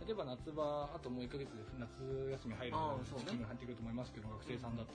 [0.06, 1.94] 例えば夏場あともう1ヶ月で夏
[2.44, 3.26] 休み入るあーそうね。
[3.26, 4.92] 時期に入ってくると思いますけど、学生さんだと。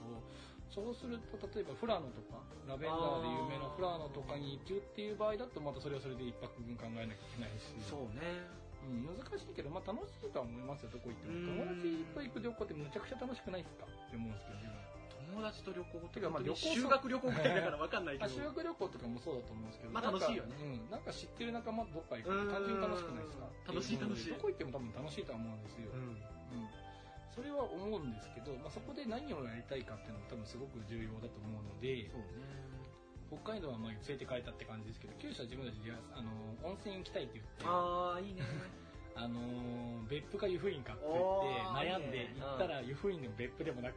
[0.67, 7.71] そうすると例えば富良野とかラベンダーで有名な富良野とかに行くっていう場合だとまたそれはそれで一泊分考えなきゃいけないし。
[7.87, 8.67] そうね。
[8.87, 11.35] うん、難しいけど、まあ、楽しいとは思いますよどこ行っても。
[11.35, 11.59] うん。
[11.59, 13.87] 友達と行く旅行ってむちゃくちゃ楽しくないですか？
[13.87, 14.75] って思うんですけど自分
[15.27, 18.25] 友達と旅行っててかまあ旅行修学旅行ぐらいだから分かんないけど。
[18.27, 20.55] あ修学旅行とかもそうだと思うんですけどまあ楽しいよね。
[20.61, 22.47] うん、なんか知ってる仲間とどっか行くうん。
[22.47, 23.47] と単純に楽しくないですか？
[23.67, 24.31] 楽しい楽しい。
[24.31, 26.01] どこ行っても多分楽しいとは思うんですよ、うん。
[26.01, 26.69] うん、
[27.35, 32.57] それは思うんですけど、まあ、そこで何をやりたいかっていうのも多分すごく重要だと思うのでそうね。
[33.27, 36.31] 北海道はまあ連れて帰ったって感じですけど九州は自分たちであの
[36.63, 38.43] 温泉行きたいって言ってああいいね。
[39.19, 41.27] あのー別府か湯布院かって言って
[41.75, 43.97] 悩んで行ったら湯布院でも別府でもなく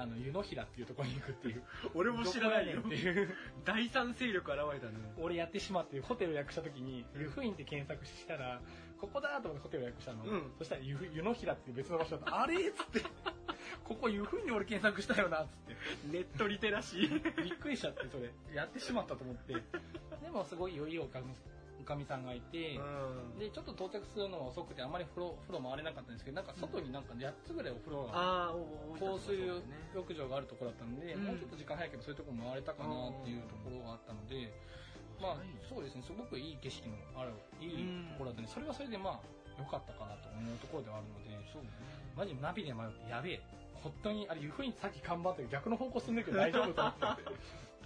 [0.00, 1.62] あの湯の平っていうところに行くっていう。
[1.94, 2.82] 俺も知らないよ。
[3.66, 4.94] 第三勢力現れたね。
[5.18, 8.62] 俺やってしまってホテル予約した時に湯布院って検索したら
[8.98, 10.52] ここだと思ってホテル予約したの、うん。
[10.56, 12.40] そしたら湯の平っていう別の場所だった。
[12.40, 12.68] あれ？
[12.68, 13.00] っつって。
[13.84, 15.76] ここ湯布院で俺検索したよなっつって。
[16.10, 17.42] ネットリテラシー。
[17.42, 18.30] びっくりしちゃってそれ。
[18.54, 19.52] やってしまったと思って。
[20.22, 21.20] でもすごい良いおか
[21.84, 23.38] かみさんがいて、うん。
[23.38, 29.62] でちょっと到着するのが遅くてあまり風呂風呂回れなかったんですけどなんか外になんか8つぐらいお風呂がああお香水ね
[29.94, 31.24] 浴場があるところだったので、うん。
[31.24, 34.52] もうちょっと時間早ければそういうところ回れたかなっていうところがあったので、
[35.20, 35.48] まあはい。
[35.68, 41.40] そうですねすごくいい景色のあるいいところだったねそれはそれでまあ良かったかなと思うところではあるのでね。
[42.16, 43.40] マジナビで迷ってやべえ。
[43.82, 47.22] 本当にあれ湯布院さっき看板って逆の方向進んでるけど大丈夫と思って。
[47.24, 47.30] て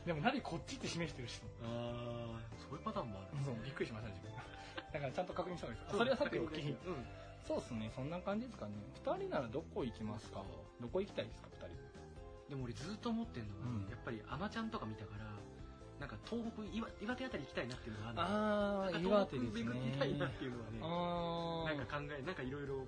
[0.07, 1.41] でもナビこっちって示してるし。
[1.63, 4.41] ああそういうパターンもあるそうびっくりしましたね自分。
[4.93, 5.99] だからちゃんと確認したんですよ。
[5.99, 6.77] それはさておきうん。
[7.45, 8.73] そうですねそんな感じですかね。
[9.05, 10.43] 2人ならどこ行きますか？
[10.81, 11.77] どこ行きたいですか？2人。
[12.51, 13.91] でも俺ずっと思ってんのが、うん。
[13.91, 15.25] やっぱりアマちゃんとか見たから
[16.01, 19.63] なんか東北岩岩手あたり行きたいなっていうのがあるああ岩手ですね。
[19.63, 22.87] 東北巡りたいなっていうのはねあなんか考えなんかいろいろ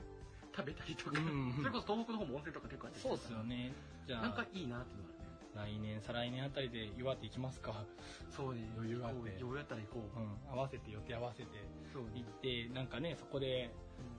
[0.57, 1.53] 食べたりとか、うん。
[1.61, 3.77] それこそ東北の方も温泉とか結構あってそうっすよね。
[4.09, 4.23] じゃあ。
[4.23, 5.15] なんかいいなっていうのはね
[5.57, 7.85] 来年再来年あたりで岩手行きますか、
[8.31, 9.35] そうね余裕があって。
[9.40, 11.49] 余裕あったら行こう、うん、合わせて予定合わせて
[11.92, 13.71] そう行ってなんかねそこで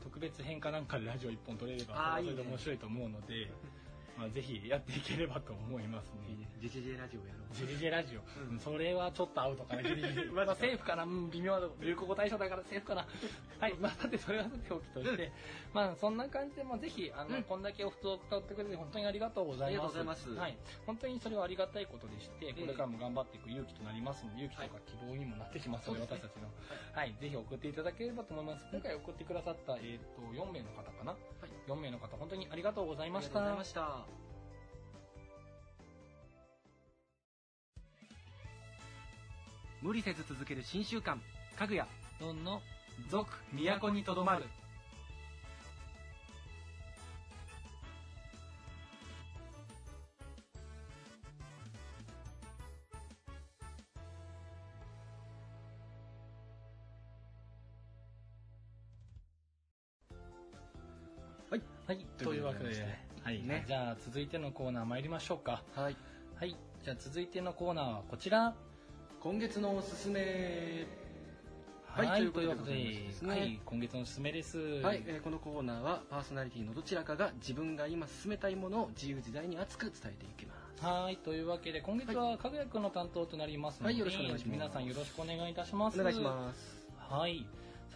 [0.01, 3.51] 特別編かなんかでラジオ一本撮れればそれはそれで面白いと思うので
[4.17, 6.33] まあ、ぜひやっていければと思いますね。
[6.33, 6.49] いいね。
[6.59, 7.55] ジェジェジェラジオやろう。
[7.55, 8.59] ジェジェジェラジオ、うん。
[8.59, 9.83] それはちょっとアウトかな。
[9.83, 13.05] ギリギまあ、セーフかな、うん、微妙な流行語大賞だからセーフかな。
[13.61, 13.75] はい。
[13.75, 15.31] まあさてそれはさておきとして、
[15.71, 17.43] まあそんな感じで、まあ、ぜひあの、うん。
[17.43, 19.69] こんだけおふつを使ってくれて本当にありがとうございます。
[19.69, 20.29] ありがとうございます。
[20.33, 26.49] はい、本当にそれはありがたいことでしてえこれからも頑張っていく勇気となりますので勇気とか希望にもなってきますので、そうです私たちの。
[26.93, 28.65] はい、ぜひ送っていただければと思います。
[28.71, 31.15] 今回送ってくださった、えー、と4名の方かな、
[31.67, 34.27] 4名の方本当にありがとうございましありがとうございたました。
[39.81, 41.17] 無理せず続ける新習慣
[41.57, 41.87] かぐや。
[42.19, 42.61] どんの
[43.09, 44.45] 続都にとどまる
[61.87, 62.85] はいはいというわけで
[63.23, 63.63] はい、ね。
[63.65, 65.63] じゃあ続いてのコーナー参りましょうか。
[65.73, 65.95] はい。
[66.35, 68.53] はいじゃあ続いてのコーナーはこちら。
[69.21, 70.85] 今月のおすすめ。
[71.85, 72.65] は、はいいというわけで。
[72.65, 73.39] ということでね。
[73.39, 74.57] はい、今月のおすすめです。
[74.57, 80.85] はい、えーこのコーナーはパーソナリティのどちらかが自分が今進めたいものを自由自在に熱く伝えていきます。
[80.85, 84.57] はいというわけで今月はかぐやくんの担当となりますので、はいよろしくお願いします。
[84.57, 86.01] 皆さんよろしくお願いいたします。
[86.01, 86.85] お願いします。
[86.97, 87.45] はい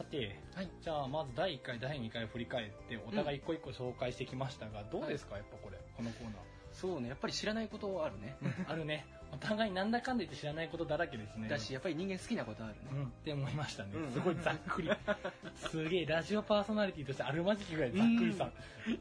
[0.01, 0.69] さてはい。
[0.81, 5.37] じゃあまず第1回第2回振り返ってお互い一個一個紹介してきましたが、どうですか？
[5.37, 6.33] やっぱこれこのコーナー。
[6.73, 8.37] そうねやっぱり知らないことあるね。
[8.67, 11.47] あるねお互いなんだかんだ言って知らないことだらけですね。
[11.47, 12.79] だしやっぱり人間好きなことあるね。
[12.91, 13.03] うん。
[13.05, 14.11] って思いましたね、うん。
[14.11, 14.89] すごいざっくり。
[15.55, 18.49] すげえラジオパーソナリティとしてあるまじきぐらいざっくりさ、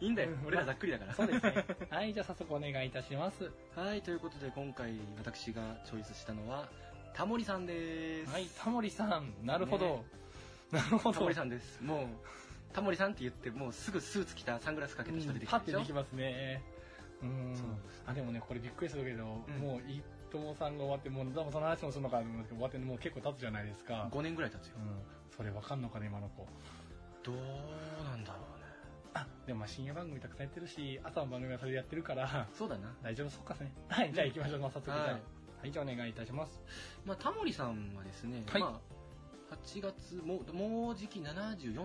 [0.01, 0.31] いいんだよ。
[0.31, 0.47] うん。
[0.47, 1.15] 俺らざっくりだから。
[1.15, 1.65] そうですね。
[1.89, 3.51] はいじゃあ早速お願いいたします。
[3.75, 6.69] はいということで今回私がチョイスしたのは
[7.15, 8.33] タモリさんです。
[8.33, 9.33] はいタモリさん。
[9.45, 10.03] なるほど、ね
[10.73, 11.19] なるほど。
[11.19, 11.81] タモリさんです。
[11.83, 12.07] もう
[12.73, 15.61] タモリさんって言ってもうすぐスーツ着たサングラスかけた人出てきでしょ？
[15.61, 16.63] てできますね。
[17.23, 17.55] うん。
[18.07, 19.27] あでもねこれびっくりするけど、ん。
[19.61, 24.09] もういいともさんが終わってもう多分その話もするのかと思うんですけど終わってもう結構経つじゃないですか。
[24.13, 24.75] 5年ぐらい経つよ。
[24.79, 25.37] うん。
[25.37, 26.47] それわかんのかね今の子。
[27.23, 27.37] どう
[28.05, 28.65] なんだろうね。
[29.15, 32.47] あでもまあ深夜番組たくさんやってるし朝の番組はそれでやってるから。
[32.55, 32.95] そうだな。
[33.03, 33.73] 大丈夫そうかね。
[33.89, 35.05] は いじゃあ行きましょう、まあ、早速じゃあ。
[35.07, 35.21] はい。
[35.63, 36.63] はい、じゃあお願いいたします。
[37.05, 38.63] まあ、タモリさんはですね、はい。
[38.63, 38.81] まあ、
[39.51, 41.25] 8月もうもうじき74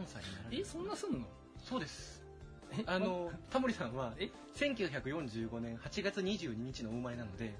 [0.06, 0.62] 歳になられる。
[0.62, 1.25] えそんなすんの？
[1.63, 2.23] そうです。
[2.71, 7.54] えあのタモリさんはえ？1945年8月22日のお生まれなので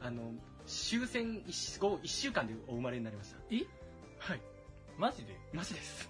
[0.00, 0.32] あの
[0.66, 1.42] 終戦
[1.78, 3.38] 後1週間でお生まれになりました。
[3.50, 3.58] え？
[4.18, 4.40] はい。
[4.98, 5.38] マジで？
[5.52, 6.08] マジです。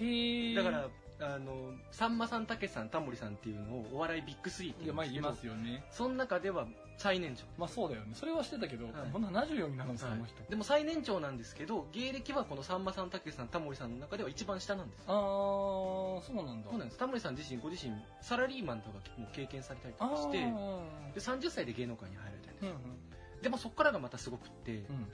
[0.00, 0.88] へえだから
[1.20, 5.84] あのさんまさんたけしさんタモリさんっていうのをお笑いビッグスリーっていうんですけどますよね。
[5.90, 6.66] その中では
[6.98, 7.44] 最年長。
[7.56, 8.10] まあそうだよね。
[8.14, 8.94] それはしてたけど、はい。
[9.12, 10.18] こんな74になるんですか、はい。
[10.18, 10.42] あの人。
[10.50, 16.68] でも最年長なんですけど芸歴はこのさんまさんたけしさんタモリさんの中では一番下なんですああそうなんだ。
[16.70, 16.98] そうなんです。
[16.98, 22.68] タモリさん自身ご自身サラリーマンとかも経験されたりとかしてうんで30歳で芸能界に入られたんです、う
[23.38, 23.42] ん。
[23.42, 25.08] でもそこからがまたすごくって、うん。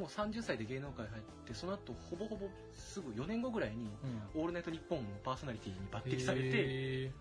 [0.00, 3.90] もう30歳で芸能界入ってその後ほぼほぼすぐ4年後ぐらいに
[4.36, 7.12] うん「オールナイトニッポン」のパーソナリティに抜擢されてへ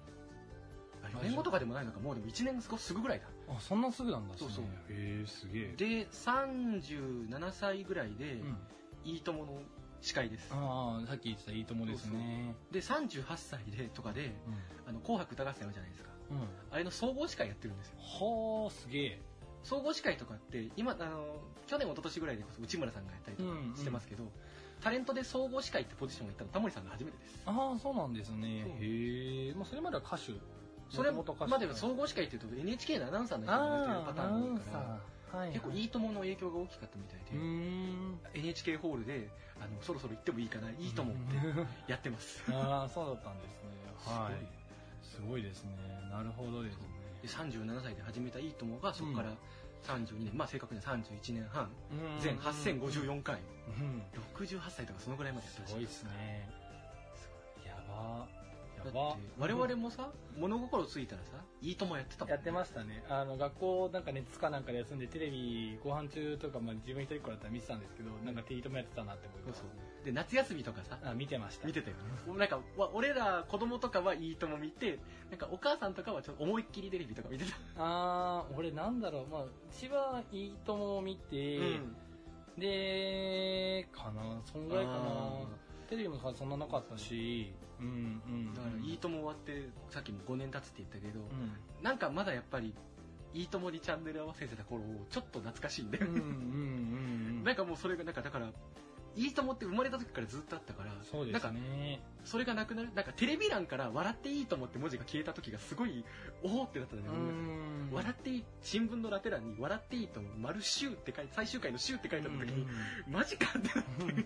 [1.04, 2.00] あ4年後とかでもないのか。
[2.00, 3.26] もうでも1年後すぐぐらいだ。
[3.26, 4.66] ーあそんなすぐなんだそうそう。
[4.90, 5.74] へえすげえ。
[5.78, 8.58] で37歳ぐらいでうん
[9.06, 9.62] 「いいとも!」の
[10.02, 10.50] 司会です。
[10.54, 12.56] ああさっき言ってたいいともですね。
[12.72, 14.36] で38歳でとかで
[14.88, 16.10] 「あの紅白歌合戦」あるじゃないですか。
[16.30, 17.96] うん、うん、あれの総合司会やってるんですよ。
[18.00, 19.22] はあすげえ。
[19.64, 23.76] 総合司会とかって今あの去年一昨年ぐらいでこそ内村さんがやったりとかうんうん。
[23.76, 24.32] してますけど、
[24.82, 27.42] タレントで総合司会ってポジションを行ったのタモリさんが初めてです。
[27.46, 28.66] ああそうなんですね。
[28.80, 30.34] へえ、まあ、それまでは歌手
[30.90, 35.38] それまでは総合司会っていうと NHK のアナウンサーの人がやってるパターンが多いからー。
[35.38, 38.18] はい結構いいともの影響が大きかったみたいで、ん。
[38.34, 41.36] NHK ホールであのそろそろ行ってもいいかないいと思って
[41.92, 42.44] やってます。
[42.50, 43.70] ああそうだったんですね。
[44.06, 44.34] はい。
[45.04, 45.76] すごいですね。
[46.10, 46.88] なるほどですね。
[47.22, 49.34] で37歳で始めたいいともがそこから
[49.84, 52.22] 32年、まあ正確には31年半うん。
[52.22, 53.40] 全8054回。
[53.68, 54.02] うん。
[54.36, 56.50] 68歳とかそのぐらいまでやっしゃるすごいですね。
[57.66, 58.28] やば
[58.92, 63.04] だって我々もさ物心ついたらさいいともやってたもん、やってましたね。
[63.10, 69.64] あの学校なんか熱かなんかで休んでテレビご飯中とか、まあ、自分一人っ子だったら見てたんですけどなんかティートもやってたなって思います
[70.06, 71.68] で夏休みとかさあ見てました。
[71.68, 72.38] 見てたよね。
[72.38, 77.56] なんかわ俺ら子供とかはいいとも見てなんかお母さんとかはちょっと思いっきりテレビとか見てた。
[77.84, 79.28] ああ俺なんだろう。
[79.28, 81.96] まあうちはいいともを見て、うん。
[82.58, 84.98] でかなそんぐらいかな。
[85.00, 88.54] あテレビもそんななかったし、うんうん。
[88.54, 91.84] だから「いいとも」終わってさっきも5年経つって言ったけど、うん。
[91.84, 92.74] なんかまだやっぱり
[93.34, 97.44] 「いいとも」にチャンネル合わせてた頃をちょっと懐かしいんだよね、うん。
[97.44, 98.52] なんかもうそれがなんかだから
[99.16, 102.02] 「いいとも」って生まれた時からずっとあったからそうですなんかね。
[102.24, 106.04] それがなくなるなんかテレビ欄から「笑っていいとも」って文字が消えた時がすごい
[106.44, 107.92] おおってなったんだうよね、ん。
[107.94, 112.68] 笑っていい新聞のラテ欄に「笑っていいとも」「丸週」って書いて最終回の「週」って書いてあった時に、
[113.08, 114.26] マジかってなって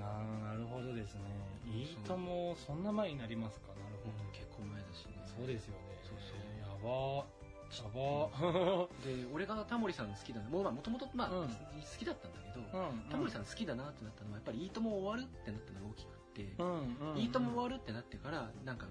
[0.00, 1.20] ななるほどですね。
[1.66, 3.68] いいとも、そんな前になりますか？
[3.68, 4.30] なるほど。
[4.32, 5.80] 結構前だしねそうですよね。
[6.02, 7.26] そうそうやば
[7.70, 11.54] やば で俺がタモリさん好きだなもうもともとまあ、うん好
[11.98, 13.00] きだったんだけど、うん。
[13.08, 16.96] タモリさん好きだなってなったのはやっぱり「いいとも」終わるってなったのが大きくってう、ん。
[17.12, 17.18] うん。
[17.18, 18.86] いいとも終わるってなってからなんか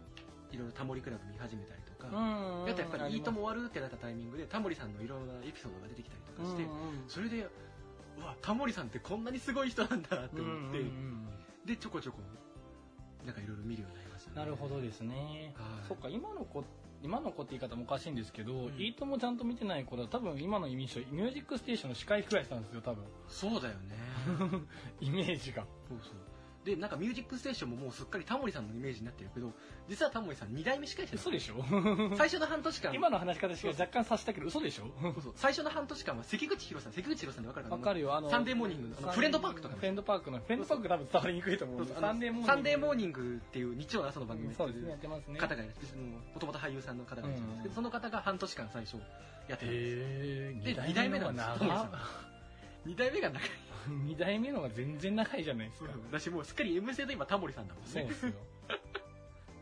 [0.52, 2.70] いろいろタモリクラブ見始めたりとか、うん。
[2.72, 6.74] あとやっぱり「いいとも」わ終わるってなったタイミングでタモリさんのいろんなエピソードが出てきたりとかして、うんう
[7.06, 7.50] んそれで
[8.20, 11.30] うわタモリさんってこんなにすごい人なんだって思って、うんうんうん
[11.66, 12.18] でちょこちょこ
[13.24, 15.54] なんかいろいろ見るようになりましたねなるほどですね。
[15.56, 16.64] はいそっか、今の子、
[17.04, 23.04] 今の子って言い方もおかしいんですけど、んいいともちゃんと見てない子だと多分今のイメージはミュージックステーションの司会くらいしたんですよ、多分。
[23.28, 23.96] そうだよね
[25.00, 25.64] イメージが。
[25.88, 26.14] そうそう
[26.66, 29.54] でなんか「ミュージックステーション」ももうすっかりタモリさんのイメージになってるけど
[29.88, 31.64] 実はタモリさん2代目司会者嘘でしょ？
[32.18, 34.84] 最初の半年間今の話し方しか若干察したけど嘘でしょ？
[35.02, 35.34] そうそう。
[35.38, 37.78] 最初の半年間は関口宏さん関口宏さんで分かるかな？
[37.78, 38.30] わかるよ、あの。
[38.30, 41.78] サンデーモーニングのフレンドパークとかフレンドパークの、フレンドパーク多分伝わりにくいと思う。
[41.78, 42.02] そうそう。
[42.02, 42.48] サンデーモーニング。
[42.48, 45.40] サンデーモーニングっていう日曜の朝の番組そうですね、やってますね。
[45.40, 45.70] 方がも
[46.40, 47.76] ともと俳優さんの方がいらっしゃるんですけど、うん。
[47.76, 48.98] その方が半年間最初
[49.48, 51.92] やってたんですへー、で二二代目なんです長タモリさん
[52.86, 53.50] 2代目が長い
[54.06, 55.92] 二代目のが全然長いじゃないですか。
[56.12, 57.90] だしもうすっかり M ステといえばタモリさんだもんね。
[57.90, 58.34] そうですよ。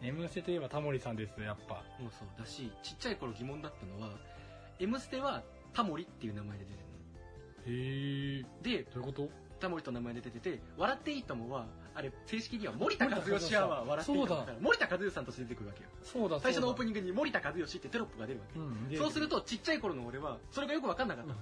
[0.02, 1.76] M ステといえばタモリさんですよ、やっぱ。
[2.00, 2.28] もうそう。
[2.38, 4.18] だしちっちゃい頃疑問だったのは
[4.80, 6.78] 「M ステ」はタモリっていう名前で出て。
[6.78, 8.64] るの。
[8.64, 9.30] でどういうこと？
[9.60, 15.90] タモリと名前で出てて「笑っていいとも」はあれ正式には森田和義アワー笑っていいともだから森田和義さんとして出てくるわけよ。
[16.04, 21.40] そうだ、最初のオープニニングに森田和義ってテロップが出るわけングそうするとちっちゃい頃の俺はそれがよく分かんなかったの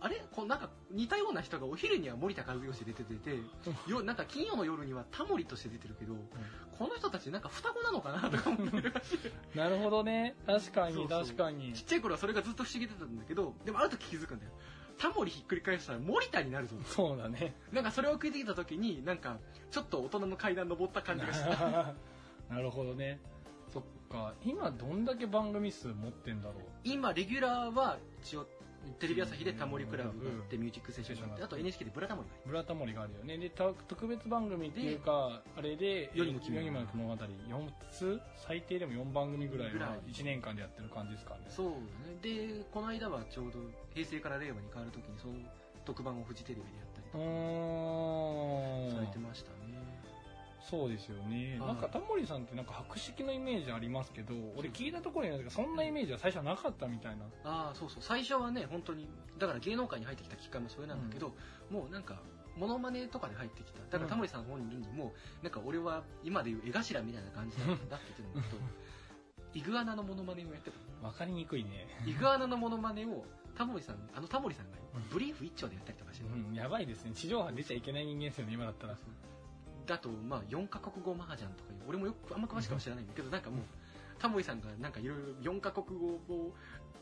[0.00, 0.22] あれ？
[0.32, 3.38] こうなんか似たような人がお昼には森田和義で出てて
[3.90, 6.14] よなんか金曜の夜にはタモリとして出てるけど
[6.78, 8.92] この人たちなんか双子なのかなとか思って
[9.58, 10.36] なるほどね。
[10.46, 11.82] 確かに、確かにち。
[11.82, 14.52] っちゃい頃はそれがずっと不思議だったんだけどでもある時気づくんだよ
[14.98, 17.54] タモリひっくり返したら森田になるぞそうだね。
[17.72, 19.38] なんかそれを聞いてきた時になんか
[19.70, 21.94] ちょっと大人の階段登った感じがした
[22.50, 23.20] なるほどね。
[23.72, 24.34] そっか。
[24.44, 26.62] 今どんだけ番組数持ってんだろう。
[26.84, 28.48] 今レギュラーは一応
[28.98, 33.38] テレビ朝日でタモリクラブってミュージックステーションがあってあと NHK でブラタモリがあるブラタモリがあるよね。
[33.38, 41.40] で、た特別番組っていうか、あれで、世にも奇妙な世にも奇妙な物語、4つ最低でも4番組ぐらいはい1年間でやってる感じですかね。
[41.48, 41.72] そうだ
[42.10, 43.60] ねでこの間はちょうど
[43.94, 45.34] 平成から令和に変わる時にその
[45.84, 47.22] 特番をフジテレビでやったりとう
[48.90, 48.94] か。
[48.96, 49.57] されてましたね
[50.68, 51.58] そうですよね。
[51.58, 57.24] はいなんかタモリさんってなんか博識のイメージありますけど、俺聞いたところによるとそんなイメージは最初はなかったみたいな。
[57.44, 61.32] ああそうそう最初はね本当にだから芸能界に入ってきたきっかけもそれなんだけど、
[61.70, 62.20] もうなんか
[62.56, 68.62] モノマネとかで入ってきただからタモリさん本人にもなんか俺は今でいう絵頭みたいな感じなんだって言ってるんだけど
[69.54, 71.86] イグアナのモノマネをやってたわかりにくいね。
[72.04, 73.24] イグアナのモノマネを
[73.56, 74.78] タモリさんあのタモリさんが
[75.10, 77.12] ブリーフ一丁でやったりとかしてる、うん、やばいですね。
[77.12, 78.98] 地上波出ちゃいけない人間ですよね、今だったら。
[79.88, 83.60] だとまあ4カ国語麻雀とかいう俺もよくあんま詳しくは知らないんだけどなんかもう
[84.18, 86.52] タモリさんがなんかいろいろ4カ国語を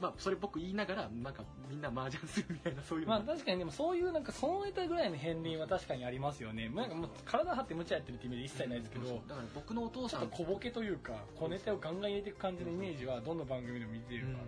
[0.00, 3.14] まあそれっぽく言いながらなんかみんな麻雀するみたいなそういうの。
[3.14, 6.68] まあ確かにでもそういうなんかそのネタぐらいの片鱗は確かにありますよね。
[6.68, 14.46] なんかもう体張って無茶やってるってイメージ一切ないですけど、だから僕のお父ちょさんっと小ボケというか、小ネタをガンガン入れていく感じのイメージはどの番組でも見てるかなっていう。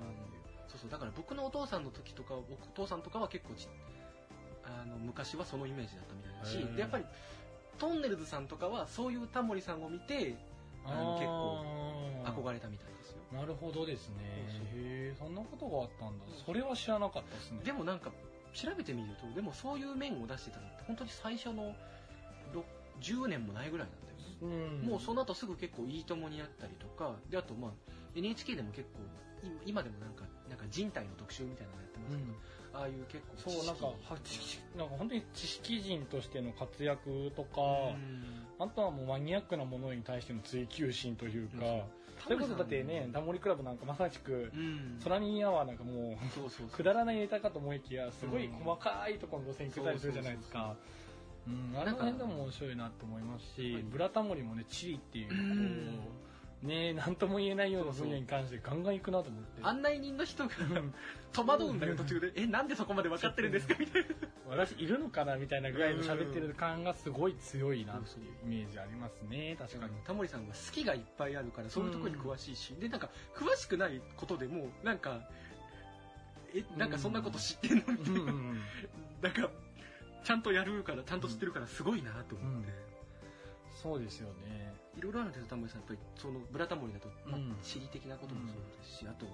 [0.68, 0.90] そうそう。
[0.90, 3.68] だから僕のお父さんの時とかお父さんとかは結構ち
[4.64, 7.05] あの昔はそのイメージだったみたいだしでやっぱり
[7.79, 10.37] トンネルズさんとかはそういうタモリさんを見て
[10.85, 13.19] あの結構憧れたみたいですよ。
[13.33, 14.14] なるほどですね。
[14.75, 16.25] へえそんなことがあったんだ。
[16.45, 17.61] それは知らなかったですね。
[17.64, 18.11] でもなんか
[18.55, 21.75] 調べてみるとでもそういう面を出してたのって本当に最初の
[22.53, 22.64] ろ
[23.01, 24.88] 10年もないぐらいなんだよね、うん。
[24.88, 27.71] もうその後すぐ結構「いいとも」にやったりとかであとまあ
[28.14, 28.88] NHK でも結
[29.43, 32.33] 構い今でもなんかなんか人体の特集みたいなのやってますけど、
[32.79, 33.93] ああいう結構そうなんか
[34.25, 38.64] 知識はなんか本当に知識人としての活躍とか、うん。
[38.64, 41.83] あとはもうマニアックなものに対しての追求心というか、うん。
[42.25, 45.01] それこそだってねタモリクラブなんかまさしくうん。
[45.03, 46.67] 空にアワーなんかもうそうそうそう。
[46.69, 50.77] くだらないネタかと思いきやすごい細かいところの路線行くたりするじゃないですか。
[51.47, 56.28] うんあの辺でも面白いなと思いますしはいブラタモリもねチリっていううんこう
[56.62, 59.62] ね何とも言えないような分野に関してガンガン行くなと思って。
[59.62, 60.51] 案内人の人が
[61.33, 64.09] 戸惑うんだよ途中で「えなんでそこまで分かってるんですか?」みたいな
[64.49, 69.57] 私いるのかなみたいなぐらいの喋ってる感がすごい強いなっていうイメージありますね。
[69.59, 69.92] 確かに。
[70.05, 75.29] タモリさんは好きがいっぱいあるからそういうところに詳しいし、でなんか詳しくないことでもなんか
[76.55, 78.61] えなんかそんなこと知ってんのみたいな、うんうん
[79.21, 79.51] なんか
[80.25, 82.73] ちゃんとやるからちゃんと知ってるからすごいなと思って、
[83.83, 85.81] そうですよねいろいろあるんですよタモリさん。
[85.81, 87.09] やっぱりそのブラタモリだと、
[87.63, 89.27] 地理的なこともそうですし、あと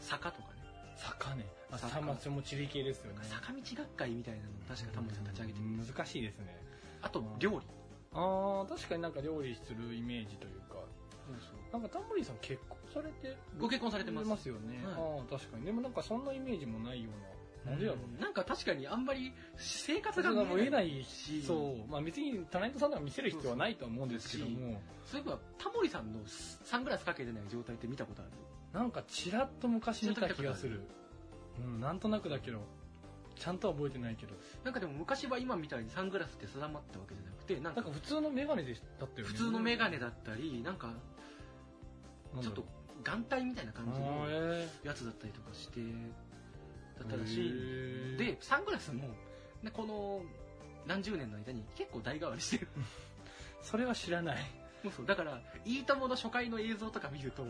[0.00, 0.64] 坂とかね。
[0.96, 1.46] 坂ね。
[1.70, 1.94] あ坂。
[1.94, 3.20] さまそれも地理系ですよね。
[3.22, 6.56] 坂道学会みたいなのを確かタモリさん立ち上げてる、うん難しいですね。
[7.02, 7.60] あと料理。
[8.14, 10.80] ああ確かになんか料理するイメージというか。
[11.70, 14.48] なんかタモリさん結婚されてご結婚されてます。
[14.48, 14.94] よね、はい。
[14.96, 15.66] ああ確かに。
[15.66, 17.28] でもなんかそんなイメージもないような
[17.70, 17.78] なん。
[17.78, 21.04] でやろうねなんか確かにあんまり生活が見えない。
[21.04, 21.42] し。
[21.42, 21.90] そう。
[21.90, 24.80] まあ別にタレントさんでは見せる必要はないとは思うんですけども。
[25.04, 28.30] そういえばタモリさんのサングラスかけてない状態って見たことある？
[28.72, 30.82] なんかちらっと昔見た気がする。
[31.64, 32.60] うんなんとなくだけど。
[33.36, 34.34] ちゃんとは覚えてないけど。
[34.64, 39.32] なんかでも昔は今みたいにサングラスって定まったわけじゃなくてなんか普通のメガネでだったよね。
[39.32, 40.92] 普通のメガネだったりなんか
[42.42, 42.64] ちょっと
[43.04, 44.28] 眼帯みたいな感じあの
[44.82, 45.78] やつだったりとかして
[46.98, 48.16] だーったらしい。
[48.16, 49.08] でサングラスも
[49.62, 50.22] ねこの
[50.86, 52.68] 何十年の間に結構代替わりしてる。
[53.62, 54.38] それは知らない。
[54.82, 55.06] そうそう。
[55.06, 57.44] だから「いいとも!」の初回の映像とか見ると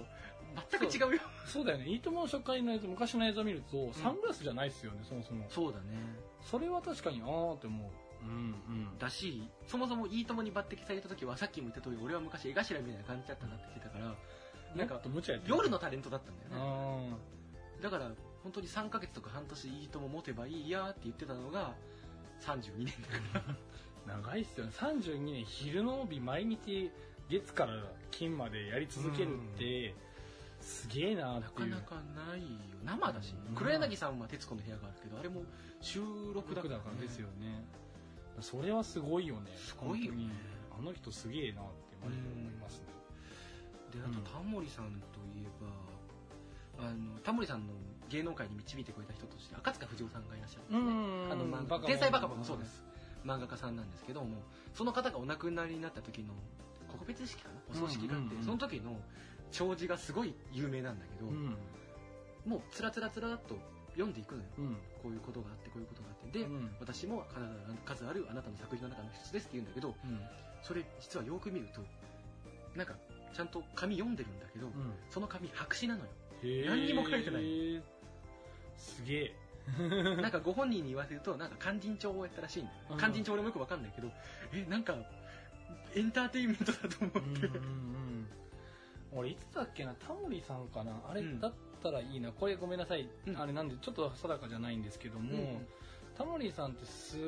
[0.70, 1.20] 全く違うよ。
[1.46, 1.64] そう。
[1.64, 1.86] だよね。
[1.88, 5.44] いいとも初回の映像昔の映像見るとサングラスじゃないっすよね、そもそも。
[5.50, 5.98] そうだね。
[6.42, 7.90] それは確かにああって思う。
[8.20, 8.98] うんうん。
[8.98, 14.16] だしそもそも「いいとも!」に抜擢された時はさっきも言った通り俺は昔絵頭みたいな感じだったなって言ってたから
[14.74, 15.00] なんか
[15.46, 16.56] 夜のタレントだったんだよね。
[16.58, 18.10] あだから
[18.42, 21.74] 本当に3ヶ月とか半年いいとも持てばいいやって言ってたのが
[22.40, 22.86] 32年
[23.32, 23.52] だから。
[23.52, 23.68] あ
[24.08, 24.72] 長いっすよね。
[24.74, 26.90] 32年昼の帯毎日
[27.28, 27.74] 月から
[28.10, 29.94] 金までやり続けるって
[30.60, 31.70] すげえななっていう。
[31.72, 31.94] かなか
[32.30, 32.46] ないよ。
[32.84, 33.54] 生だし、うん。
[33.54, 35.42] 黒柳さんは『徹子の部屋』があるけどあれも
[35.80, 36.00] 収
[36.34, 37.64] 録だ僕から,、だからですよね
[38.40, 39.52] それはすごいよね。
[39.56, 40.30] すごいよね。
[40.78, 42.86] あの人すげえなってマジで思いますね。
[43.92, 45.48] であとタモリさんといえ
[46.78, 47.72] ばあのタモリさんの
[48.08, 51.32] 芸能界に導いてくれた人として赤塚不二夫さんがいらっしゃるんですね、ん。
[51.32, 52.84] あの漫画天才バカボンもそうです。
[53.26, 54.42] 漫画家さんなんですけども
[54.74, 56.32] その方がお亡くなりになった時の
[56.88, 57.60] 告別式かな？
[57.70, 58.30] お葬式があって、うん。
[58.30, 58.96] うんうんその時の
[59.50, 61.56] 弔辞がすごい有名なんだけど、うん。
[62.44, 63.56] もうつらつらつらっと
[63.92, 64.48] 読んでいくのよ。
[64.58, 64.74] うん。
[65.02, 66.38] こういうことがあってこういうことがあって。
[66.38, 66.70] で、うん。
[66.80, 67.24] 私も
[67.84, 70.20] 数あるあなたの作品の中の一つですって言うんだけどうん。
[70.62, 71.80] それ実はよく見ると
[72.76, 72.94] なんか
[73.34, 74.66] ちゃんと紙読んでるんだけど、
[75.10, 76.10] その紙白紙なのよ。
[76.66, 77.82] 何にも書いてない
[78.78, 79.34] すげえ。
[80.22, 82.96] なんかご本人に言わせるとなんか勧進帳をやったらしいんだよ、うん。
[82.96, 84.10] 勧進帳俺もよくわかんないけど
[84.54, 84.96] えなんか
[85.94, 88.28] エンターテインメントだと思って、うんうんうん。
[89.12, 91.02] 俺いつだっけなタモリさんかな。
[91.08, 91.40] あれうん。
[91.40, 92.32] だったらいいな。
[92.32, 93.36] これごめんなさい、うん。
[93.38, 95.66] あれなんでちょっと定かじゃないんですけども、うん
[96.18, 97.20] タモリさんってすっ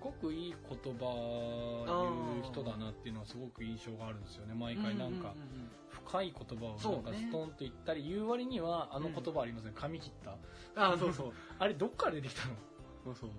[0.00, 4.54] ごくいい言葉言う人だなっていうのはすごく印象があるんですよね。
[4.54, 5.32] 毎回なんか
[6.10, 7.02] 深い言葉をそうね。
[7.04, 10.32] なんかストンと言ったり言う割にはあの言葉ありますね髪切った。
[10.74, 11.32] ああそうそう。
[11.58, 12.54] あれどっから出てきたの？
[13.04, 13.30] そうそう。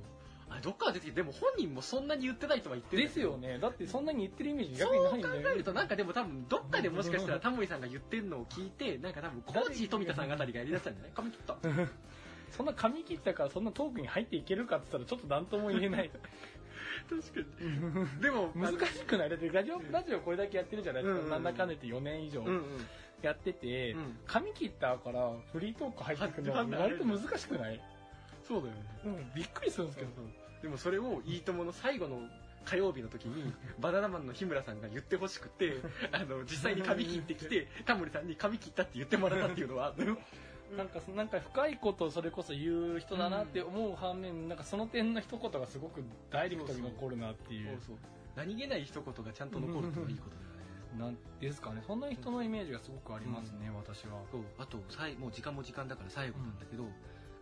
[0.50, 3.58] あれどっから出てきてでも本人もそんなに言ってないとは言ってるですよね。
[3.60, 11.12] だってそんなに言ってるイメージそう考逆にないんだよえるとなんかでも多分どっかでもしかしたらタモリさんが言ってるのを聞いてなんか多分コーチ富田さんあたりがやりだしたんじゃない？
[11.14, 11.58] 髪切った。
[12.52, 16.12] そんな髪切ったからそんなトークに入っていけるかって言ったらちょっと何とも言えない
[17.10, 18.22] 確かに。
[18.22, 19.30] でも難しくない。
[19.30, 21.26] だってラジオラジオこれだけやってるじゃないですか、うん。
[21.26, 22.64] うんなんだかんだ言って4年以上うんうん。
[23.22, 24.18] やってて、うん。
[24.26, 27.80] 髪切ったからフリートーク入ってくるの割と難しくない、
[28.48, 28.82] そうだよね。
[29.06, 30.12] うん、びっくりするんですけど、
[30.62, 32.20] でもそれを「いいとも!」の最後の
[32.66, 35.78] 火曜日の時に バナナマンの日村さんが言ってほしくて
[36.12, 39.94] あの実際に髪切ってきてタモリさんに髪切ったって言ってもらったっていうのは
[40.78, 47.70] なんかそなんか深いことをそれこそ言う人だなって思う反面、なんかその点の一言がすごくダイレクトに残るなっていう。
[47.70, 47.96] そうそう。
[48.36, 50.52] 何気ない一言がちゃんと残るっていうのはいいことだよね。
[50.98, 51.84] なんですかね。
[51.86, 54.22] そんな人のイメージがすごくありますね、私は。
[54.32, 54.42] そう。
[54.58, 56.86] あとさいもう時間も時間だから最後なんだけど、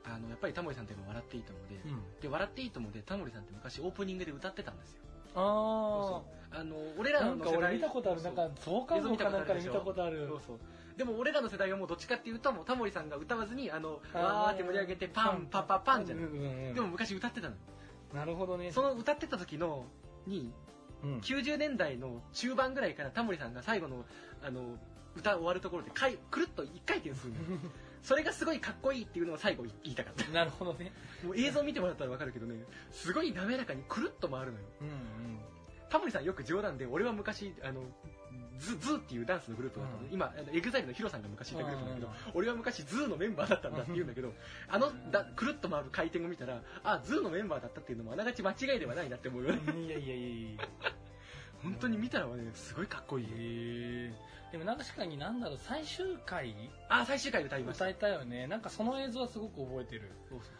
[0.05, 2.21] あのやっぱりタモリさんっていうのは笑っていいと思うで、うん。
[2.21, 5.01] で笑っていいと思うでタモリさんって昔オープニングで歌ってたんですよ。
[5.35, 8.23] ああの俺らあなんかの世代俺見たことある。
[8.23, 10.25] なんか増刊号かなんかで見たことある。
[10.27, 10.57] そうそう
[10.99, 17.55] でも俺らの世代はもうどっちかっていうともうタモリさんが歌わずにあのわーって盛り上げてパンパパパンじゃない、でも昔歌ってたの。
[18.13, 18.73] なるほどね。
[18.73, 19.85] その歌ってた時の
[20.27, 20.51] に
[21.01, 21.17] うん。
[21.19, 24.03] 90年代の中盤ぐらいからタモリさんが最後の
[24.43, 24.77] あの
[25.15, 27.39] 歌終わるところでかいくるっと一回転するの
[28.03, 30.29] それがすごいかっこいいっていうのを最後言いたかった。
[30.31, 30.91] なるほどね。
[31.23, 34.65] もう映像見てもらったら分かるけどねすごい滑らかにくるっと回るのよ。
[34.81, 35.39] うんうん。
[35.89, 37.83] タモリさんよく冗談で俺は昔あの
[38.59, 40.13] ズ ZOO っていうダンスのグループがあったの、うん。
[40.13, 44.33] 今 EXILE の HIRO さんが昔いたグループなんだけど、俺は昔 ZOO のメンバーだったんだって言うんだけど、
[44.67, 49.59] あのだくるっと回る回転を見たらあ ZOO のメンバーだったっていうのもあながち間違いではないなって思うよね。
[49.87, 50.63] いやいやいやいや。
[51.63, 53.25] 本当に見たらねすごいかっこいい
[54.51, 56.55] でも確かになんだろう最終回？
[56.89, 57.85] あ最終回で歌いました。
[57.85, 58.47] 歌えたよね。
[58.47, 60.11] なんかその映像はすごく覚えてる。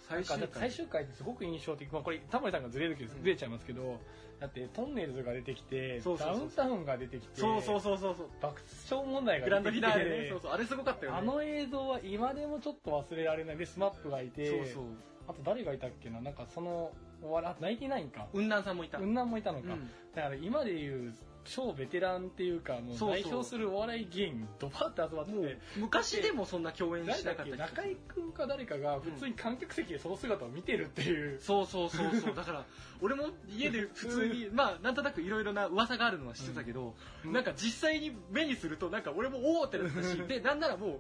[0.08, 0.50] 最終回。
[0.54, 3.24] 最終回ってすごく印象的、まあ、これタモリさんがずれるけどうん。
[3.24, 4.00] ずれちゃいますけど、
[4.40, 8.28] だってとんねるずが出てきてそうそうそうダウンタウンが出てきてそうそうそうそうそう。
[8.42, 10.30] 爆笑問題グランドフィナーレね。
[10.30, 11.18] そうそうあれすごかったよね。
[11.18, 13.58] あの映像は今でもちょっと忘れられない。
[13.58, 14.84] で SMAP がいてそうそう。
[15.28, 16.22] あと誰がいたっけな？
[16.22, 18.28] なんかそのお笑あナインティナインか。
[18.32, 18.98] 雲南さんもいた。
[19.00, 19.90] 雲南もいたのか、うん。
[20.16, 21.14] だから今でいう
[21.46, 32.36] 超ベテランっていうかもう代表するお笑い芸人ドバーって集まって昔でもそんな共演しなかった中居君か誰かが普通に観客席でその姿を見てるっていう、そうそうそうそう。
[32.36, 32.66] だから
[33.02, 37.34] 俺も家で普通にまあなんとなくいろいろな噂があるのは知ってたけど、うん。
[37.34, 41.00] なんか実際に目にするとなんか俺もおおってなってたし でなんならもう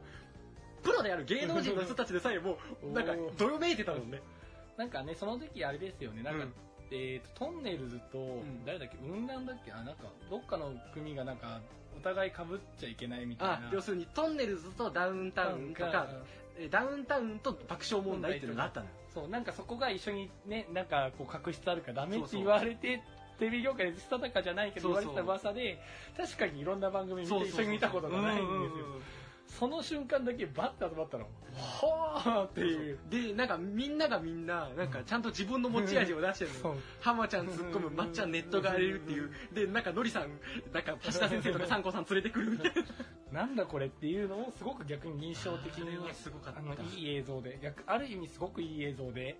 [0.83, 2.57] プロである芸能人の人たちでさえも
[2.93, 4.21] なんかどよめいてたもんね。
[4.77, 6.23] なんかねその時あれですよね。
[6.23, 6.53] なんか、うん
[6.91, 8.65] えー、とトンネルズと、ん。
[8.65, 8.97] 誰だっけ？
[8.97, 9.71] 雲南だっけ？
[9.71, 11.61] あなんかどっかの組がなんか
[11.97, 12.45] お互い被っ
[12.79, 13.53] ちゃいけないみたいな。
[13.55, 16.07] あ要するにトンネルズとダウンタウンとか
[16.57, 18.91] えダウンタウンと爆笑問題っていうのがあったのよ。
[19.13, 23.01] そうなんかそこが一緒にねなんかこう確執あるからダメって言われて
[23.39, 25.79] テレビ業界でしたたかじゃないけど言われてた噂で
[26.15, 28.47] 確かにいろんな番組見て一緒に見たことがないんです
[28.79, 28.85] よ
[29.57, 31.25] その瞬間だけバッて集まったの。
[31.53, 32.99] はあっていう。
[33.09, 39.31] でなんかみんながみんななんかちゃんと自分の持ち味を出してるの浜ちゃん突っ込むまっちゃんネットが荒れるっていう。
[39.53, 40.29] でなんかのりさん
[40.71, 42.83] なんか橋田先生とかサンコさん連れてくるみたいな。
[43.41, 46.59] なんだこれっていうのをすごく逆に印象的にすごかった。
[46.59, 47.59] あのいい映像で。
[47.61, 49.37] 逆ある意味すごくいい映像で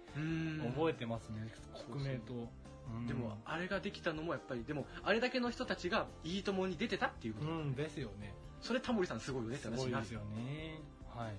[0.75, 1.47] 覚えてますね
[1.91, 2.33] 国名と。
[2.33, 3.07] うん。
[3.07, 10.81] でもあれができたのもやっぱりでもあれだけの人たちが「いいとも!」に出てたっていうこと、うんですよねそれタモリさんすごいよねってす話になるすよね。
[11.15, 11.35] はい。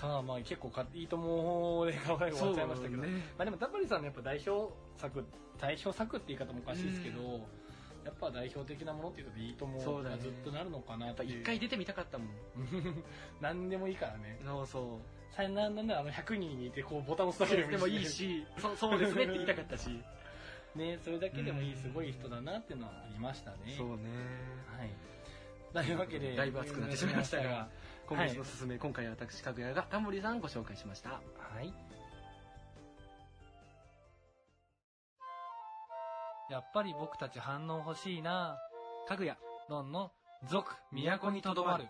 [0.00, 3.08] さあまあ結構かいいともで頑張り終わっちゃいましたけど、ね。
[3.36, 5.24] まあでもタモリさんのやっぱ代表作
[5.60, 7.20] 代表作って言い方もおかしいですけど、
[8.04, 10.16] やっぱ代表的なものっていうといいともそうだね。
[10.16, 12.28] がずっとなるのかなやって一回出てみたかったもん。
[13.40, 14.40] 何でもいいからね。
[14.44, 15.34] そうそう。
[15.34, 18.44] さなんなんあの100人にいてこうボタン押すだけでもいいし。
[18.58, 19.90] そうそうですねって言いたかったし。
[20.74, 23.74] ねそれだけでもいいうんすごい人だなっていうのはありましたね。
[23.76, 24.04] そうね。
[24.78, 24.90] はい
[25.72, 27.68] というわけでだいぶ熱くなってしまいましたがは
[28.10, 31.20] 今月のすすめ、今回は私かぐやがタモリさんご紹介しました。
[31.62, 31.72] い。
[36.50, 38.58] やっぱり僕たち反応欲しいな。
[39.06, 39.36] かぐや。
[39.68, 40.10] のんの
[40.50, 41.84] 続都にとどまる。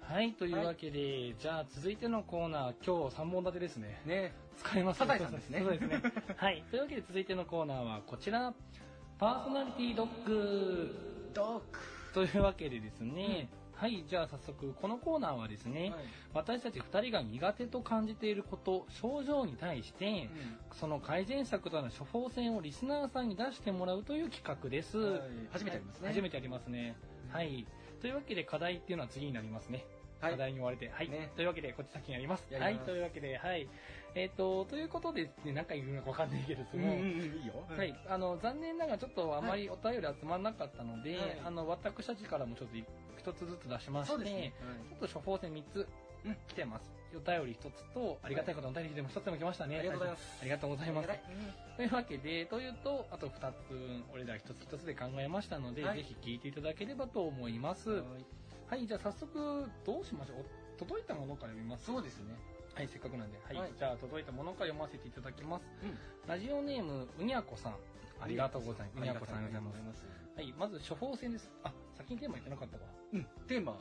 [0.00, 4.02] はいというわけで、じゃあ続いてのコーナー今日3本立てですね。
[4.04, 5.60] ね使いますサザエさんですね。
[5.60, 6.02] そうですね。
[6.36, 6.62] はい。
[6.70, 8.54] というわけで続いてのコーナーはこちら。
[9.18, 11.30] パーソナリティドッグ。
[11.34, 11.78] ドッグ
[12.12, 14.04] というわけでですね、はい。
[14.08, 15.92] じゃあ早速このコーナーはですね、
[16.34, 20.28] 私たち2人が苦手と感じていること症状に対して
[20.78, 25.20] その改善策となる処方箋をリスナーさんに出してもらうという企画です、はい。
[25.50, 26.08] 初めてやりますね。
[26.08, 26.96] 初めてやりますね、
[27.30, 27.34] うん。
[27.34, 27.66] はい。
[28.00, 29.84] というわけで課題っていうのは次になりますね。
[30.20, 30.32] はい。
[30.32, 31.32] 課題に追われて、はい、ね。
[31.34, 32.46] というわけでこっち先にやります。
[32.50, 32.76] やります。
[32.76, 32.86] はい。
[32.86, 33.68] というわけではい
[34.14, 37.54] えっ、とということで、ね、何回言うのか分かんないけども、うんうんうんいいよ。
[37.68, 41.40] はい、あの残念ながらちょっとあまりお便り集まらなかったので、はい。
[41.44, 42.76] あの私たちからもちょっと
[43.18, 44.52] 一つずつ出しまして、そうですね。
[45.00, 45.88] ちょっと処方箋3つ
[46.24, 46.36] うん。
[46.48, 46.92] 来てます。
[47.14, 49.78] お便り1つと、ありがたいことのお便りでも1つでも来ましたね。
[49.78, 50.38] ありがとうございます。
[50.40, 51.08] ありがとうございます。
[51.08, 51.20] はい。
[51.76, 55.98] というわけで、というと、あと2つ、俺ら1つ1つで考えましたので、はい。
[55.98, 57.90] ぜひ聞いていただければと思います。
[57.90, 58.02] はい。
[58.70, 60.44] はい、じゃあ早速、どうしましょう？
[60.76, 61.84] お届いたものから読みます。
[61.84, 62.34] そうですね
[62.74, 63.38] はい、せっかくなんで。
[63.44, 65.64] はい、はいじゃあ届いたものから読ませていただきます。
[65.82, 67.76] うんラジオネーム、うにゃこさん。
[68.20, 69.00] ありがとうございます。
[69.00, 70.00] うにゃこさんありがとうございます。
[70.00, 70.06] す
[70.36, 71.50] はい、まず処方箋です。
[71.64, 72.84] あ、先にテーマ言ってなかったわ。
[73.12, 73.76] うんテーマ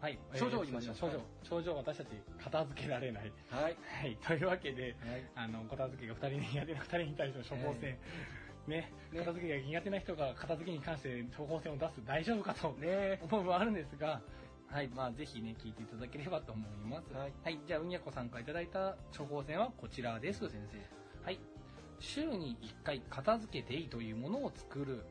[0.00, 0.18] はい。
[0.34, 1.20] 症状を言いましょう症状。
[1.42, 2.08] 症状私たち
[2.42, 3.32] 片付けられない。
[3.50, 4.16] はいはい。
[4.26, 4.94] というわけで、はい
[5.34, 7.96] あの、片付けが2人に苦手な2人に対しての処方箋。
[8.66, 14.20] ねね片付けが苦手な人が片付けに関して処方箋を出す大丈夫かとね思う部分はあるんですが、
[14.70, 14.88] はい。
[14.88, 17.12] まあ、ぜひね、聞いていただければと思います。
[17.12, 17.58] はいはい。
[17.66, 20.48] じゃあ、うにゃこさんからいただいた処方箋はこちらです。
[20.48, 20.78] 先生。
[21.24, 21.40] はい。
[21.98, 25.04] 週に1回片付けていいというものを作る。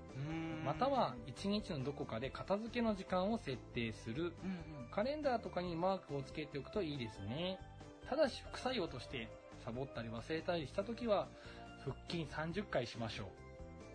[0.66, 4.24] または1日のどこかで片付けの時間を設定する。
[4.24, 4.34] うんうん
[4.92, 7.60] カレンダーとかにマークをつけておくといいですね。
[8.10, 9.30] ただし副作用として
[9.64, 11.28] サボったり忘れたりした時は
[11.86, 13.30] 腹筋30回しましょ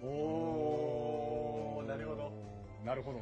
[0.03, 0.07] う。
[0.07, 2.33] おーなるほど
[2.85, 3.19] なるほど。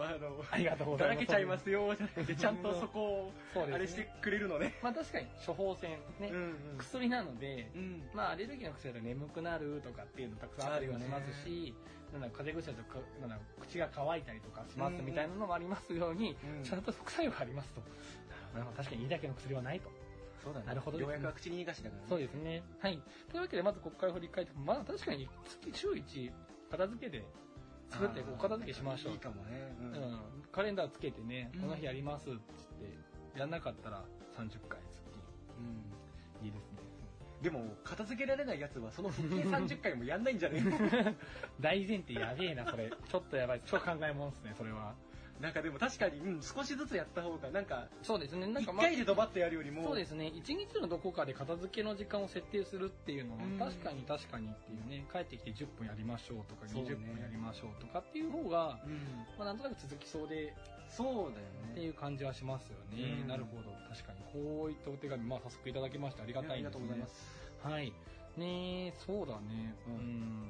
[0.00, 1.14] は あのありがとうございます。
[1.14, 3.32] だらけちゃいますよじゃなくてちゃんとそこを
[3.72, 5.90] あれしてくれるのねまあ確かに処方箋
[6.20, 11.74] ね、うん薬なので、うんまあアレルギーの薬だと眠くなるとかっていうのたくさんあったりはしますし、
[12.12, 17.80] なんだ風邪薬だとかなんだ口が乾いたりとかしますみたいなのもありますように、うんちゃんと副作用がありますと。
[18.54, 19.90] まあ確かにいいだけの薬はないと。
[20.42, 22.62] そうだねなるほどねようやくは口に逃がしだからねそうですね。
[22.78, 23.02] はい。
[23.30, 26.32] というわけで、まず国会を振り返って、まあ確かに月週1、
[26.70, 27.24] 片付けで
[27.90, 29.12] 作ってお片付けしましょう。
[29.12, 30.18] いいかもねううんん。
[30.52, 32.38] カレンダーつけてね、うんこの日やりますって
[32.80, 32.98] 言っ
[33.34, 34.04] て、やんなかったら
[34.36, 35.02] 30回月。
[35.58, 35.62] う
[36.42, 36.78] んいいですね。
[37.42, 40.62] でも片付けられないやつはその腹筋30回もやんないんじゃね？
[41.60, 42.90] 大前提やべえな、それ。
[43.08, 43.62] ちょっとやばい。
[43.66, 44.94] 超考えもんっすね、それは。
[45.40, 48.46] なんかでも確かに、うん、少しずつやった方がなんかそうですね。
[48.46, 50.32] なん一かまあ回でドバッとやるよりもそうですね。
[50.34, 58.92] 一日のどこかで片付けの時間を設定するっていうのはうん、確かに確かにっていうね、帰ってきて10分やりましょうとか、そうね20分やりましょうとかっていう方が、うん
[59.38, 60.54] まあなんとなく続きそうで、
[60.88, 63.20] そうだよってねいう感じはしますよね。
[63.22, 63.70] うんなるほど。
[63.92, 64.18] 確かに。
[64.32, 66.70] こういったお手紙、まあ早速いただきましてありがたいですね。
[66.70, 67.92] ありがとうございますはい。
[68.36, 69.74] ねえ、そうだね。
[69.86, 69.96] ううん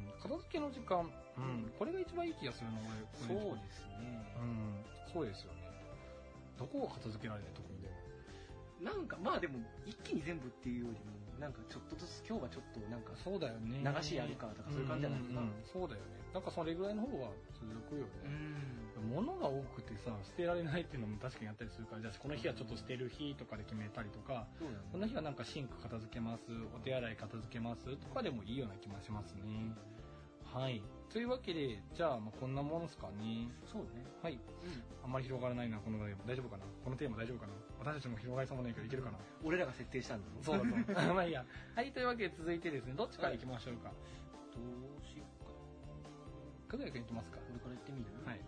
[0.08, 0.12] ん。
[0.20, 1.10] 片付けの時間。
[1.38, 1.72] うん。
[1.78, 2.78] これが一番いい気がするの、
[3.28, 3.38] 俺。
[3.40, 4.84] そうですねうん。
[5.12, 5.60] そうですよね。
[6.58, 7.94] どこが片付けられない特にでも。
[8.80, 13.80] なんかまあでも一気に全部っていうよりもなんかちょっとずつ今日はちょっとなんかそうだよね。
[13.84, 16.16] 流しやるかとかそういう感じじゃないかなうんうんうんそうだよね。
[16.32, 18.32] なんかそれぐらいの方が続くようね。
[18.32, 26.42] ん物が多くてさ、捨てられないっていうのも確かにあったりするから、じゃあこの日はちょっと捨てる日とかで決めたりとか、そうだこの日はなんかシンク片付けます、
[26.74, 29.42] お手洗い片付けますとかでもいいような気もしますね。
[30.42, 30.82] はい。
[31.12, 33.48] というわけで、じゃあまあこんなものですかね。
[33.70, 34.40] そうねはい。
[35.04, 36.24] あんまり広がらないな、このテーマ。
[36.26, 36.64] 大丈夫かな？
[36.82, 37.52] このテーマ大丈夫かな？
[37.78, 41.14] 私たちも広がりそうもないけどいけるかな俺らが設定したんだろそうだと思う。
[41.14, 41.44] まあいいや。
[41.74, 43.90] はい、というわけで続いてですね、どっちから行きましょうか？
[43.90, 45.44] どうしよう
[46.68, 48.06] かかぐやくん行きますかこれからやってみる？
[48.24, 48.40] はい。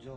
[0.00, 0.16] じゃあ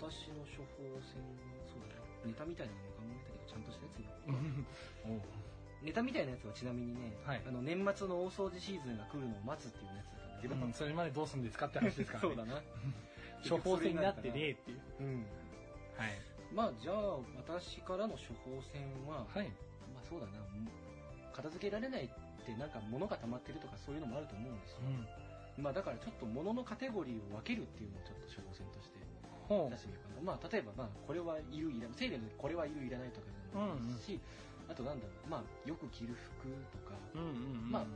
[0.00, 5.22] 私の処方箋はそうだねネタみたいなの考えたけどちゃんとしたやつに
[5.86, 12.34] ネタみたいなやつはちなみにね、はいあの年末の大掃除シーズンが来るのを待つっていうやつだったんだけど、うんそれまでどうすんですかって話ですからね。
[12.36, 12.62] そうだな
[13.48, 14.80] 処方箋になってねえっていう。
[15.00, 15.26] うん
[15.96, 16.10] はい。
[16.54, 19.48] まあじゃあ私からの処方箋は、はい。
[19.92, 20.32] まあそうだな
[21.32, 22.08] 片付けられないっ
[22.44, 25.64] てなんか物が溜まってるとかそういうのもあると思うんですよ、うん。
[25.64, 29.00] まあだからちょっと物のカテゴリーを分けるっていうのをちょっと処方箋として
[29.48, 34.20] ほ出してみようかなまあ例えばまあこれはいるいらない整理でこれはいるいらないとかでもいいですし、
[34.68, 37.18] あとなんだろうまあよく着る服とかう。
[37.18, 37.72] うんうんうん。
[37.72, 37.88] まあ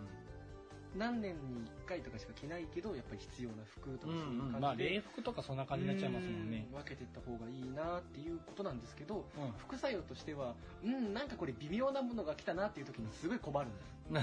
[0.96, 4.52] 何年に1回とかしか着ないけどやっぱり必要な服とうんかそういううん。
[4.52, 6.66] まあ感じで、礼服とかそんな感じになっちゃいますもんね。
[6.70, 9.52] うん分けていった方がいいなっていうことなんですけどうん。
[9.58, 13.72] 副作用としてはうんなんかこれ微妙なものが来たなっていう時にすごい困るん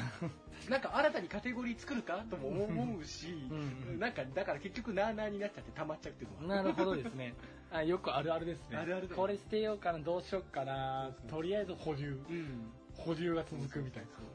[0.69, 3.57] なんか新たにカテゴリー作るかとも思うしうん
[3.93, 7.33] うんなんかだから結局なーなーになっちゃって溜まっちゃうっていうのはなるほどですね。
[7.71, 8.77] あよくあるあるですね。
[8.77, 11.21] あるあるこれ捨てようかな、どうしようかなそう。
[11.21, 12.11] そうとりあえず保留。
[12.29, 14.09] うん保留が続くみたいな。
[14.11, 14.25] そう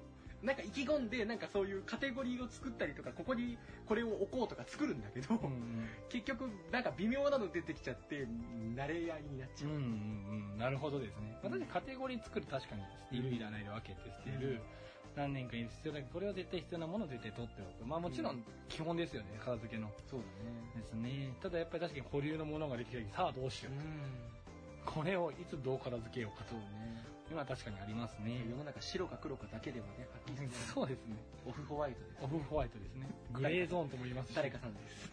[0.42, 5.88] なんか意気込んでなんかそういうカテゴリーを作ったりとかここにこれを置こうとか作るんだけど、うんうん。
[6.08, 8.26] 結局なんか微妙なの出てきちゃって
[8.76, 9.82] 慣れ合いになっちゃう、うんうん
[10.52, 11.36] うん、なるほどですね。
[11.42, 12.74] 私カテゴリー作る確か
[13.10, 14.60] にいるいらないで分けて捨てる、うん。
[15.16, 19.90] 何年かに必要だけどこれは絶対必要なものを絶対取っておくまあもちろん基本ですよね片付けの。
[20.08, 20.80] そうだね。
[20.80, 21.34] ですね。
[21.42, 26.50] ただやっぱり確かに保留のものができた時さあどうしよう、これをいつどう片付けようかと。
[26.50, 28.44] そうね今確かにありますね。
[28.48, 31.16] 世の中白か黒かだけではねはっきりそうですね。
[31.46, 33.06] オフホワイトですオフホワイトですね。
[33.32, 35.10] グレーゾーンとも言いますし誰かさんです。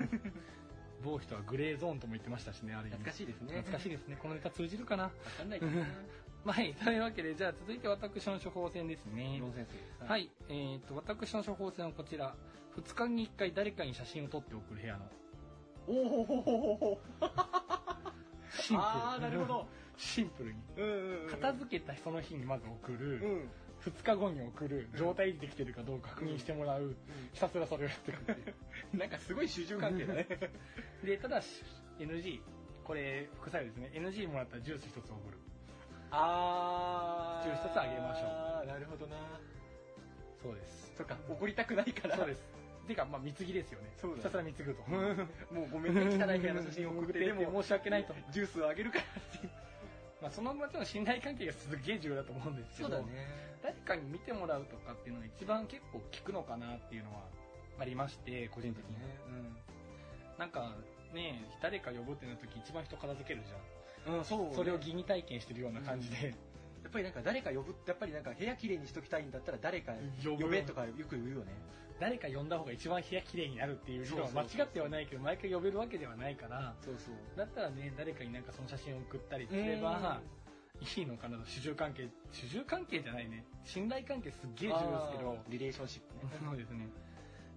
[1.03, 2.97] 某人はグレーゾーンとも言ってましたしねある意味。
[3.03, 3.53] 懐かしいですね。
[3.57, 4.17] 懐かしいですね。
[4.21, 5.03] このネタ通じるかな？
[5.03, 5.85] わかんないけどな。
[6.45, 9.37] ま あはいというわけでじゃあ続いて私の処方箋ですね。
[9.39, 9.67] ロン先
[9.99, 12.35] 生はい、えー、と私の処方箋はこちら。
[12.75, 15.05] 2日に1回誰かに写真を撮って送る部屋の。
[15.87, 17.01] おおお
[18.49, 18.87] シンプル。
[18.89, 19.67] ああなるほど
[19.97, 20.59] シンプルに。
[20.77, 21.29] うんうんうん。
[21.29, 23.49] 片付けたその日にまず送る、うん。
[23.85, 24.89] 2日後に送る。
[24.95, 26.95] 状態できてるかどうか確認してもらう、
[27.33, 28.53] ひたすらそれをやっていくってい
[28.93, 28.97] う。
[28.97, 30.27] なんかすごい主従関係だね。
[31.03, 31.63] でただし
[31.99, 32.41] NG
[32.83, 33.91] これ副作用ですね。
[33.93, 35.37] NG もらったらジュース1つ送る。
[36.11, 38.67] あジュース一つあげましょう。
[38.67, 39.17] なるほどな。
[40.41, 40.93] そうです。
[40.97, 42.17] そっか怒りたくないから。
[42.17, 42.55] そうです。
[42.85, 43.89] ていうかまあ貢ぎですよね。
[43.97, 44.21] そうだね。
[44.21, 44.89] ひたすら貢ぐと。
[45.53, 46.01] もうごめんね。
[46.23, 49.49] 汚い部屋の写真を送ってでも申し訳ないと、ジュースをあげるからって
[50.25, 53.05] まあ、そのもちろん信頼関係がすげえ重要だと思うんですけど
[53.61, 57.21] 誰かに見てもらうとかっていうのが一番結構効くのかなっていうのは
[57.79, 58.95] ありまして個人的に、
[60.39, 60.73] なんか
[61.13, 66.33] ね誰か呼ぶってなった時一番人片付けるじゃん、うんそうそれを疑似体験してるような感じで、
[66.85, 69.91] やっぱぱりなんか誰か呼ぶやっぱりなんか部屋きれいにしときたいんだったら誰か
[70.23, 71.51] 呼べとかよく言うよね。
[71.99, 76.75] 誰か呼んだ方が一番部屋きれいになるっていう理論は間違ってはないけど毎回呼べるわけではないから。
[76.81, 77.15] そうそう。
[77.37, 80.21] だったらね誰かになんかその写真を送ったりすれば
[80.79, 81.45] いいのかなと。
[81.45, 83.45] 主従関係主従関係じゃないね。
[83.63, 85.37] 信頼関係すっげえ重要ですけど。
[85.49, 86.31] リレーションシップね。
[86.45, 86.87] そうですね。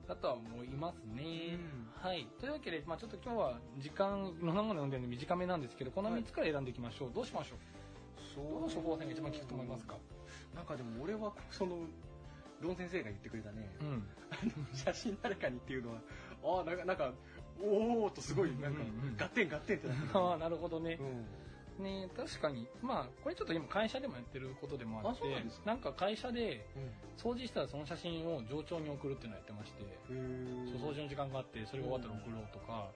[0.09, 1.23] だとは思いますね、
[1.53, 1.91] うん。
[2.01, 2.27] はい。
[2.41, 7.59] というわけで、まあ、ちょっと今日は時間の長野読んでるので短めなんですけどこの3つから選んでいきましょう、どうしましょう？
[7.59, 7.78] そ
[8.39, 9.97] どの処方箋が一番効くと思いますか？
[10.55, 11.77] なんかでも俺はその
[12.61, 14.07] ロン先生が言ってくれたね、うん。
[14.31, 16.01] あの写真誰かにっていうのは
[16.59, 17.13] ああなんかなんか
[17.61, 19.17] おおとすごいなんかうんうん。
[19.17, 20.11] ガッテンガッテンってなってる。
[20.19, 20.99] ああなるほどね。
[21.79, 21.85] う、ん。
[21.85, 22.67] ね確かに。
[22.83, 25.23] まあこれちょっと今会社でもやってることでもあって
[25.65, 25.93] なんか？
[25.93, 26.91] 会社でうん。
[27.19, 29.83] 掃除したらその写真を上長に送るっていうのをやってまして
[30.79, 32.91] 掃除の時間があってそれが終わったら送ろうとか、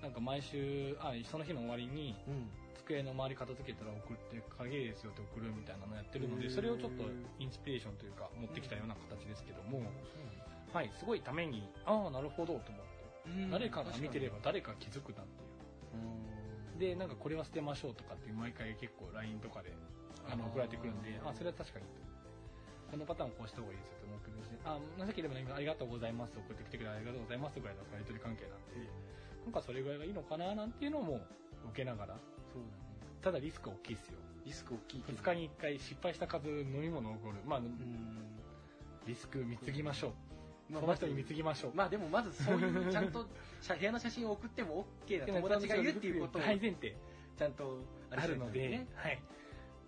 [0.00, 2.48] なんか毎週あその日の終わりにうん
[2.88, 7.04] 机の周り片付けたら送って影ですよって送るみたいなのやってるのでそれをちょっと
[7.38, 9.84] インスピレーションというか持ってきたような形ですけども、
[10.72, 12.72] はいすごいためにああなるほどと思って、
[13.28, 13.50] うん。
[13.50, 16.04] 誰かが見てれば誰か気づくなっていう。
[16.72, 16.78] うん。
[16.78, 19.72] でなんかこれは捨てましょうとかって毎回結構 LINE とかで
[20.28, 21.86] あの送られてくるんであそれは確かに
[22.90, 28.86] このパターンこうした方がいいですよと思うけどあ情ければねありがとうございます送ってきてくれてありがとうございますぐらいのやり取り関係なんで
[29.44, 31.20] なんかそれぐらいがいいのかななんていうのも
[31.72, 32.16] 受けながら
[32.58, 33.18] そうだね。
[33.22, 34.18] ただリスクは大きいですよ。
[34.44, 35.00] リスク大きい。
[35.02, 37.68] けど2日に1回失敗した数飲み物を送るまあうん。
[39.06, 40.72] リスク見継ぎましょう。
[40.72, 41.70] まあその人に見継ぎましょう。
[41.74, 43.26] まあでもまずそういうちゃんと
[43.60, 46.96] 写部屋の写真を送っても OK な友達がいるっていうことを大前提。
[47.36, 47.78] ちゃんと
[48.10, 49.22] あるので、ねはい。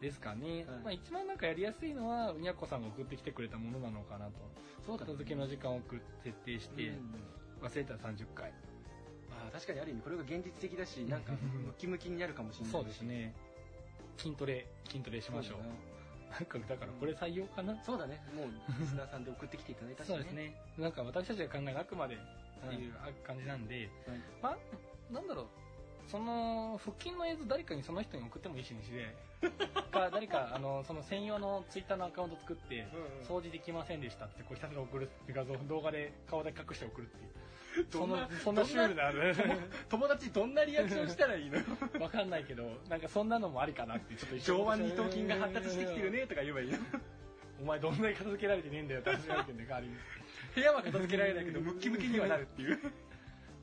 [0.00, 0.64] ですかね。
[0.64, 0.78] はい。
[0.84, 4.32] まあ一番なんかやりやすいのは、うにゃっこさんが送ってきてくれたものなのかなと。
[4.86, 5.12] そうだね。
[5.12, 5.80] 片付けの時間を
[6.22, 7.14] 設定して、うん
[7.60, 8.52] 忘れたら30回。
[9.41, 12.72] まあ確かにある意味これが現実的だし なんかうんムキムキになるかもしれないし。
[12.72, 13.34] そうですね。
[14.18, 15.59] 筋トレ、筋トレしましょう。
[16.32, 16.41] な。
[16.41, 17.82] んか、だからこれ採用かな？
[17.82, 18.22] そうだね。
[18.34, 18.47] もう
[18.78, 20.55] リスナーさんで送ってきていただいたしそうですね。
[20.78, 22.18] なんか私たちが考えるあくまでっ
[22.68, 22.93] ていう
[23.24, 24.18] 感じなんで、はい。
[24.43, 25.47] まあ、なんだろう。
[26.11, 29.14] その、腹筋の映像誰かにその人に送ってもいいしにして、
[29.93, 32.86] か、誰か、あの、その専用のツイッターのアカウント作って、
[33.22, 37.30] 掃除できませんでしたってこうひたすら送る画像動画で顔だけ隠して送るっていう
[37.90, 39.56] そんなそんなシュールな友
[39.88, 41.58] 友達どんなリアクションしたらいいの？
[42.02, 46.78] わかんないけどなんかそんなのもありかなってちょっと上腕二頭筋が発達してきてるねとか言えばいいの？
[47.62, 49.94] お前どんなに片付けられてねえんだよって話があるけどね代わりに。
[50.54, 52.78] 部屋は片付けられないけどムッキムキにはなるっていう。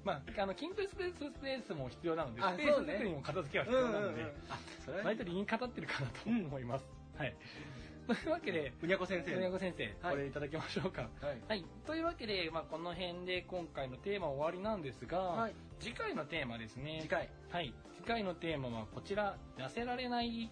[0.06, 6.86] まああの筋トレスペーススペースも必要なのであスペース作りも片付けは必要なので、あそれは割と理にかかってるかなと思います、
[7.18, 7.36] はい
[8.08, 9.36] というわけでうにゃこ先生。
[9.36, 10.16] 米子先生、はい。
[10.16, 11.02] これいただきましょうか。
[11.22, 11.42] はい。
[11.50, 15.54] はい、というわけで、まあ、この辺で今回のテーマは終わりなんですが、はい。
[15.80, 17.00] 次回のテーマですね。
[17.02, 17.30] 次回。
[17.50, 20.50] はい、次回のテーマはこちら痩せられない。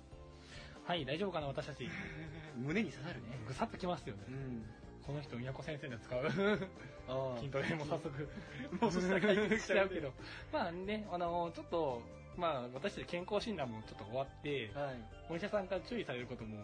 [0.86, 1.88] はい大丈夫かな私たち。
[2.60, 3.40] 胸に刺さるね。
[3.48, 4.24] ぐさっときますよね。
[4.28, 4.66] うん。
[5.02, 6.70] この人都先生で使う。
[7.08, 8.30] あ筋トレも早速
[8.82, 10.12] もうそしたらしちゃうけど。
[10.52, 12.02] まあねあのちょっと
[12.36, 14.96] まあ私たち健康診断もちょっと終わってはい。
[15.30, 16.58] お医者さんから注意されることも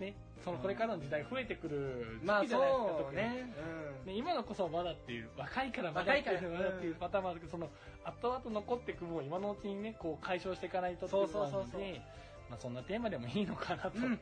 [0.00, 0.14] ね
[0.44, 3.54] そのこれからの時代増えてくるまあ時期じゃないですか、そう特にね
[4.04, 6.38] ね、今のこそまだっていう若いからまだっていう
[6.80, 7.70] ていうパターンもあるけどその
[8.04, 11.72] 後々残っていく分を今のうちにねこう解消していかないとっていうのもあるのそうそう。
[11.72, 12.02] そうで
[12.50, 14.20] まあそんなテーマでもいいのかなとうん。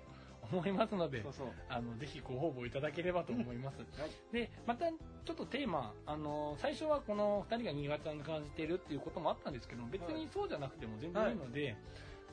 [0.50, 1.46] 思いますので、そうそう。
[1.68, 4.10] あのぜひご応募いただければと思います、はい。
[4.32, 11.76] でまたちょっとテーマあの最初はこの2人が新潟に感じているっていうこともあったんですけど別にそうじゃなくても全然いいので、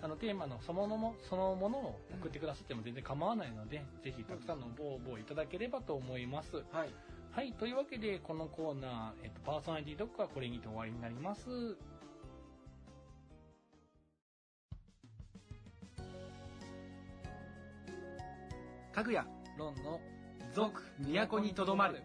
[0.01, 6.55] あのテーマのそのものそのものを送ってくださっても全然構わないので、ぜひたくさんのご応募いただければと思います。
[6.71, 6.89] はい
[7.31, 11.77] はい、というわけでこのコーナー、えっと、パーソナリティドッグはこれにて終わりになります。
[18.91, 19.25] かぐや
[19.57, 19.99] ロンの
[20.53, 22.01] 続都にとどまる。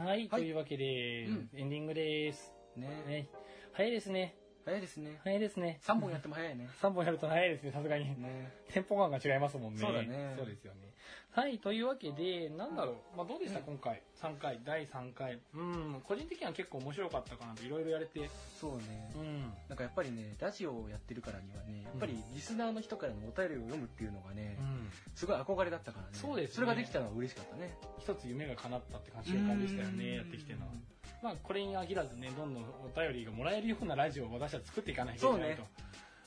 [0.00, 2.54] はい、というわけで、うんエンディングです。
[2.74, 3.28] ねね、
[3.72, 4.34] 早いですね。
[4.64, 5.80] 早いですね早いですね。
[5.82, 8.04] 3本やっても早いね 3本やると早いですね、さすがに。
[8.20, 9.80] ねテンポ感が違いますもんね。
[9.80, 10.90] そうだねそうですよね。
[11.32, 14.02] はい、というわけで、なんだろう、まあどうでした、うん今回。
[14.20, 15.40] 3回、第3回。
[15.54, 18.28] うん、個人的には結構面白かったかなと、いろいろやれて。
[18.60, 19.40] そうねうん。
[19.68, 24.90] なんかやっぱりねラジオをやってるからにはねやっぱりリスナーの人からのお便りを読むっていうのがねうん。
[25.14, 30.72] すごい憧れだったからねそうですねそれができたのは嬉しかったね一つ夢が叶ったって感じの感じでしたよね、やってきてるのは。
[31.22, 35.62] まあ、これに限らずね、どんどんお便りがもらえるようなラジオを私は作っていかないといけないと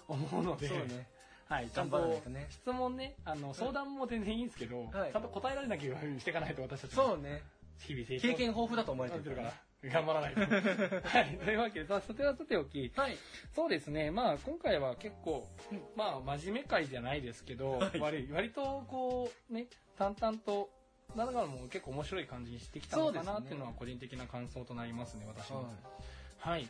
[0.08, 1.08] 思うので、ね。
[1.50, 5.12] はい、ちゃんと質問ね、あの、相談も全然いいんですけど、はい。
[5.12, 7.44] ちゃんと答えられなきゃしていかないと私たちもそうね。
[7.80, 9.54] 日々経験豊富だと思われてるから。
[9.84, 10.41] 頑張らないと。
[11.08, 11.38] はい。
[11.44, 13.18] というわけで、さそれはさておき、はい。
[13.54, 15.48] そうですね、まあ今回は結構、
[15.96, 18.00] まあ真面目会じゃないですけど、はい。
[18.00, 19.68] 割割とこう、ね、
[19.98, 20.70] 淡々と、
[21.16, 25.57] だからもう結構面白い感じにしてきたのかなっていうのは個人的な感想となりますね、私の。
[25.57, 25.70] は
[26.39, 26.68] はい。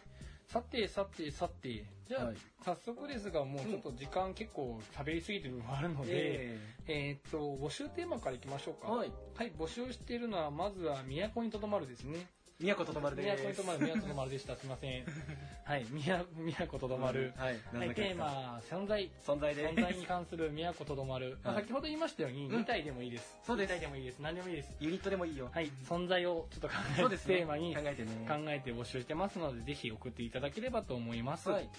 [0.47, 8.87] さて、さて、さて、じゃあ、はい早速ですが、もうちょっと時間結構喋りすぎてる部分あるのいで、ええーっと、募集テーマからいきましょうか。
[8.87, 12.25] ーはいはい、募集しているのは、まずは、都にとどまるですね。
[12.63, 14.55] 宮古とどまるで都にとどまる、都にとどまるでした。
[14.55, 15.03] すいません。
[15.65, 16.25] はい、宮
[16.65, 17.33] 都とどまる。
[17.35, 19.11] はいはい、テーマ、存在。
[19.21, 21.37] 存在で存在に関する都とどまる。
[21.43, 23.37] 先ほど言いましたように、うん2体でもいいです。
[23.43, 24.19] そうです2体でもいいです。
[24.19, 24.73] 何でもいいです。
[24.79, 31.49] ユニットでもいいよはい、存在をちょっと考えて、テーマに考えてね考えて募集してますので、ぜひ送っていただければと思います。
[31.49, 31.69] はい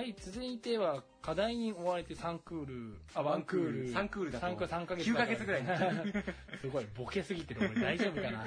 [0.00, 3.92] はい、続いては、課題に追われて3クール、あ、1クール。
[3.92, 5.62] 3クールだと3ク3ヶ月9ヶ月ぐらい
[6.62, 7.70] すごい、ボケすぎてる。
[7.70, 8.46] 俺大丈夫かな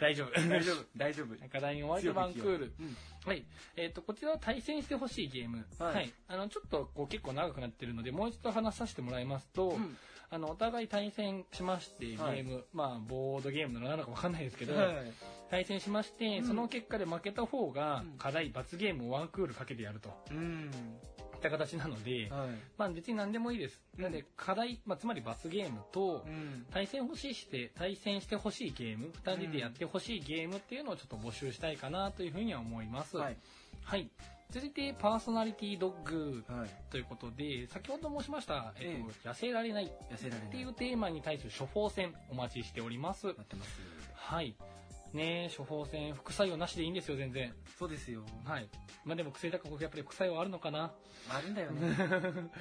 [0.00, 0.32] 大丈夫。
[0.32, 2.72] 大丈夫大丈夫課題に追われてワンクール。
[2.80, 3.44] うんはい。
[3.76, 5.66] えっ、と、こちらは対戦してほしいゲーム。
[5.78, 5.88] は。
[5.88, 9.96] はいいあの、ちょっと、こう、結構長くなってるので、もう一度話させてもらいますと、うん
[10.32, 15.12] あの、お互い対戦しまして、ゲはいーム、まあ、ボードゲームなのなのかわかんないですけど、はい
[15.50, 20.10] 対戦しまして、うんその結果で負けた方がうん、課題、罰ゲームをワンクールかけてやると。
[20.30, 20.70] うん
[21.18, 23.80] いった形なので、はいまあ、別に何でもいいです。
[23.98, 33.16] なので、課題、まあ、つまり罰ゲームと、うん対戦欲しいして、対戦してほしいゲーム、二人でやってほしいゲームっていうのをちょっと募集したいかなというふうには思います。
[33.16, 33.36] はい
[33.82, 34.08] はい。
[34.50, 39.88] 続いて、パーソナリティドッグはいということで、先ほど申しました、えっえと、痩せられないっ
[40.50, 43.26] ていうテーマに対する処方箋お待ちしております。
[43.26, 43.80] なってます
[44.14, 44.54] はい。
[45.12, 47.52] ねえ処方箋、副作用なしでいいんですよ、全然。
[47.78, 48.68] そうですよはい。
[49.04, 50.92] まあでも薬だからやっぱり副作用あるのかな
[51.28, 52.08] あるんだよねやっ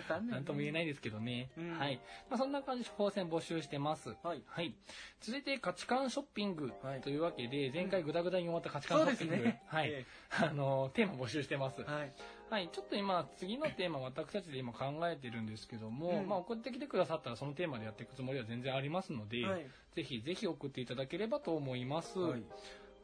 [0.08, 1.50] ぱあんねなんとも言えないですけどね。
[1.58, 2.00] うんはい。
[2.30, 4.16] まあそんな感じで処方箋募集してます。
[4.24, 4.74] はいはい。
[5.22, 9.36] 続いて価値観ショッピングはいというわけで、前回グダグダに終わった価値観ショッピング。
[9.46, 9.90] ねはい。
[9.90, 10.06] え
[10.42, 11.82] あの、テーマ募集してます。
[11.82, 12.12] はい
[12.50, 12.70] はい。
[12.72, 22.20] ちょっと今、次のテーマ私たちで今考えてるんですけども、うんまあ送ってきてくださったらそのテーマでやっていくつもりは全然ありますので、はいぜひぜひ送っていただければと思います。
[22.20, 22.36] は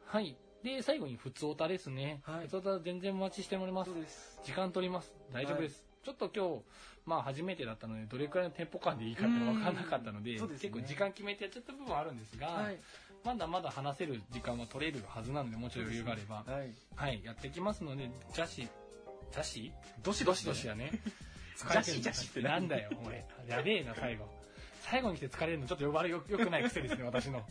[0.06, 0.36] はいい。
[0.64, 2.20] で、最後に、ふつおたですね。
[2.24, 3.90] はいふつおた全然お待ちしております
[4.44, 5.14] 時間取ります。
[5.32, 5.84] 大丈夫です。
[6.04, 6.62] ちょっと今日、
[7.04, 12.78] まあ初めてだったので、どれくらいのテンポ感でいいかって分からなかったので、ですね結構時間決めてやっちゃった部分はあるんですが、はい
[13.24, 18.68] まだまだ話せる時間は取れるはずなので、もうちょい余裕があれば、はいはい、やってきますので、邪視、
[19.32, 19.72] 邪視？
[20.02, 20.90] どしどしどしやね。
[21.58, 23.24] 邪視邪視ってなんだよ、俺。
[23.48, 24.28] やべえな、最後。
[24.82, 27.44] 最後に来て疲れるのちょっと呼ばれよよくない癖ですね、 私の。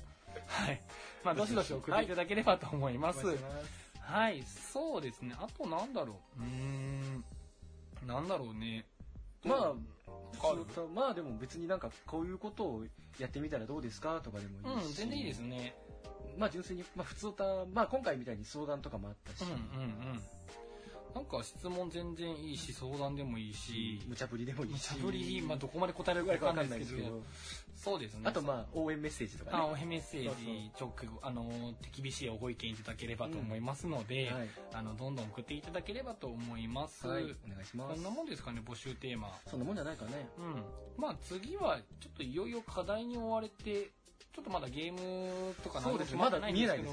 [0.47, 0.81] はい。
[1.23, 3.25] まあ、どしどし送っていただければと思います。
[4.01, 5.35] はい、そうですね。
[5.39, 6.41] あとなんだろう。
[6.41, 7.25] うーん。
[8.05, 8.85] なんだろうね。
[9.43, 9.73] まあ
[10.93, 12.85] まあでも別になんかこういうことを
[13.19, 14.19] やってみたらどうですか？
[14.21, 15.75] とかでもうん、いいし全然いいですね。
[16.37, 20.23] まあ純粋にまあ普通歌まあ今回みたいに相談とかもあったしうんうんうん。
[21.15, 24.91] なんか質問全然いいし、相談でもいいし、無茶ぶりでもいいし。
[24.95, 27.21] 無茶ぶり、まあ、どこまで答えられるかわかんないですけど、
[27.73, 28.21] そうですね。
[28.25, 29.57] あとまあ応援メッセージとかね。
[29.57, 30.91] あ、おへメッセージ、直、
[31.21, 34.49] あの、手厳しいご意見いただければと思いますので、はい。
[34.73, 37.07] あの、どんどん送っていただければと思います。
[37.07, 37.23] はい。
[37.23, 37.95] お願いします。
[37.95, 39.39] こんなもんですかね、募集テーマ。
[39.49, 40.27] そんなもんじゃないかね。
[40.37, 40.63] うん。
[40.97, 43.91] まあ次は、ちょっといよいよ課題に追われて、
[44.35, 46.91] ちょっとまだゲームとか何も決まってないんですけど、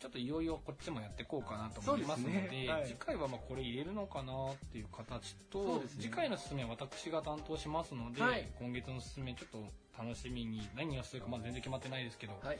[0.00, 2.68] ちょっといよいよこっちもやっていこうかなと思いますので、ですね。
[2.68, 8.48] はい次回はまあこれ入れるのかなっていう形と、ね次回の進めは私が担当しますので、はい。
[8.58, 9.62] 今月の進めちょっ
[9.94, 12.58] と楽しみに、何をするかまだ全然決まってないですけど、はい。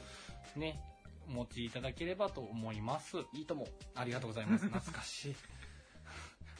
[0.56, 0.80] ね、
[1.26, 3.16] お持ちいただければと思います。
[3.32, 3.66] いいとも。
[3.96, 4.66] ありがとうございます。
[4.66, 5.34] 懐かしい。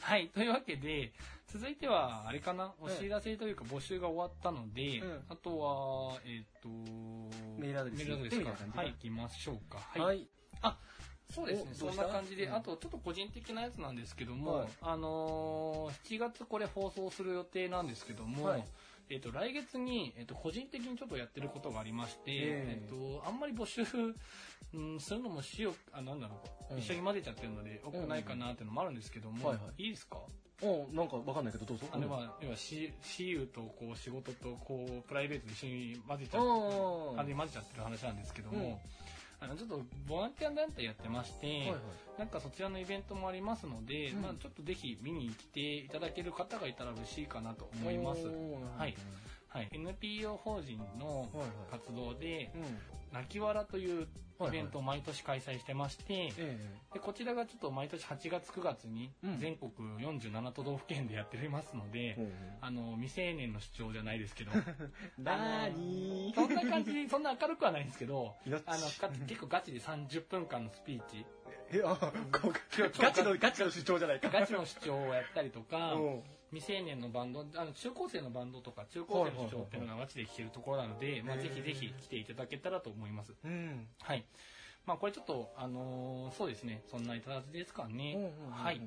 [0.01, 0.29] はい。
[0.29, 1.13] というわけで、
[1.47, 6.69] 続いては、あれかな、お知らせというか募集が終わったので、うんあとは、えっ、と、
[7.59, 9.79] メールアドレスメールアドレスかはい、行きましょうか。
[9.79, 10.01] はい。
[10.01, 10.27] はい。
[11.33, 12.55] そうですね、そんな感じで、うん。
[12.55, 14.67] あとちょっと個人的なやつなんですけども、はい。
[14.81, 18.63] あのー7月これ放送する予定なんですけども、はい
[19.11, 22.81] えっ、と、来月に、えっ、と、個人的にちょっとやってることがありまして、ええ。
[22.81, 23.83] えっ、と、あんまり募集、
[24.73, 26.35] うん、するのもしよあ、なんだろ
[26.69, 26.79] う、うん。
[26.79, 29.83] 一緒に混ぜちゃってるので、よくないかなっていうのもあるんですけども、はいはい。
[29.83, 30.17] いいですか？
[30.63, 31.87] おなんかわかんないけどどうぞ。
[31.91, 36.69] あれは、要は、し、私有と、こう、仕事と、こう、プライベートで一緒に混ぜちゃうんっ
[37.11, 38.79] て、完全に混ぜちゃってる話なんですけども、
[39.41, 41.79] あの、ちょっと、ボランティア団体やってまして、はいはい。
[42.19, 44.21] なんかそちらのイベントもありますので、うん。
[44.21, 48.27] まあちょっとぜひ見に来ていただける方がいたら嬉しいかなと思います。
[48.77, 48.95] はい
[49.53, 51.29] はい、NPO 法人の
[51.69, 52.63] 活動で、うん。
[53.11, 54.07] 泣きわらという
[54.47, 56.57] イベントを毎年開催してまして、え
[56.93, 59.37] でこちらがちょっと毎年8月9月にうん。
[59.37, 64.51] 全国47都道府県でやっておりますので、えあの未成年の主張じゃないですけど。
[65.19, 71.25] なーにそんな感じで そんな明るくはないんですけど命あのか結構ガチで30分間のスピーチ。
[71.73, 71.97] えあ
[72.97, 74.29] ガチのガチの主張じゃないか。
[74.29, 83.33] ガチの主張をやったりとかうん未成年のバンドあの中高生のバンドとか中高生の主張っていうのがガチで聴けるところなので、まあ、ぜひぜひ来ていただけたらと思います。
[83.43, 83.87] うん。
[84.01, 84.25] はい。
[84.85, 86.83] まあこれちょっとあのーそうですね。
[86.89, 88.81] そんないただきですかね、はい。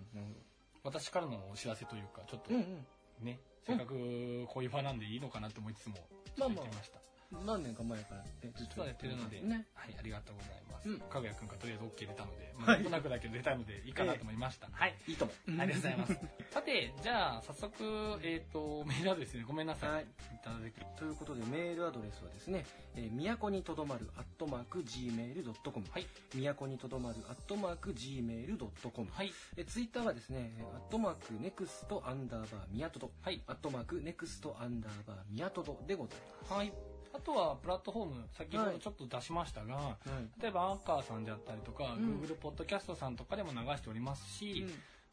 [0.83, 2.87] 私からのお知らせというかちょっとうんうん。
[3.25, 5.95] ね、せっかくこういう場なんでいいのかなと思いつつも
[6.37, 6.99] まあまあちょっとやってみました
[7.47, 10.89] 何年か前からねずっそうやってるので、ねはい、ありがとうございます。
[10.89, 14.69] うんかぐやくんがとりあえず OK 出たので、まあ、はいなんとなくだけど出たのでいいかなと思いました。
[14.71, 14.95] はい。
[15.09, 16.19] いいともありがとうございます。
[16.51, 17.73] さて、じゃあ、早速、
[18.23, 19.91] えっ、と、メールアドレスね、ごめんなさい。
[19.91, 20.07] はいい
[20.45, 26.07] ただき、ということでメールアドレスはですね、えー、都にとどまるアットマーク Gmail.com はい。
[26.35, 29.33] 都にとどまるアットマーク Gmail.com はい。
[29.57, 33.43] えツイッターはですね、えーアットマーク Next アンダーバーミヤトド、はい。
[33.47, 36.19] アットマーク Next アンダーバーミヤトドでござい
[36.51, 36.94] まはい。
[37.15, 40.09] あとは、プラットフォーム、先ほどちょっと出しましたが、す。
[40.11, 40.43] はい。
[40.43, 44.67] 例えば、アンカーさんであったりとか、うん Google ポッドキャストさんとかでも流しておりますし、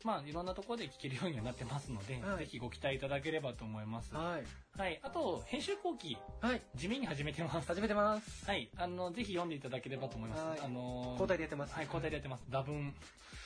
[0.03, 4.15] まあ、いろんなところで聞けるようにはなってますので、はいぜひご期待いただければと思います。
[4.15, 4.43] はい。
[4.77, 4.99] はい。
[5.03, 6.61] あと、編集後期、はい。
[6.75, 7.67] 地味に始めてます。
[7.67, 8.45] 始めてます。
[8.49, 8.69] はい。
[8.77, 10.43] あの、ぜひ読んでいただければと思います。
[10.43, 11.73] はいあのー交代でやってます。
[11.75, 12.43] はい、交代でやってます。
[12.49, 12.93] 打分、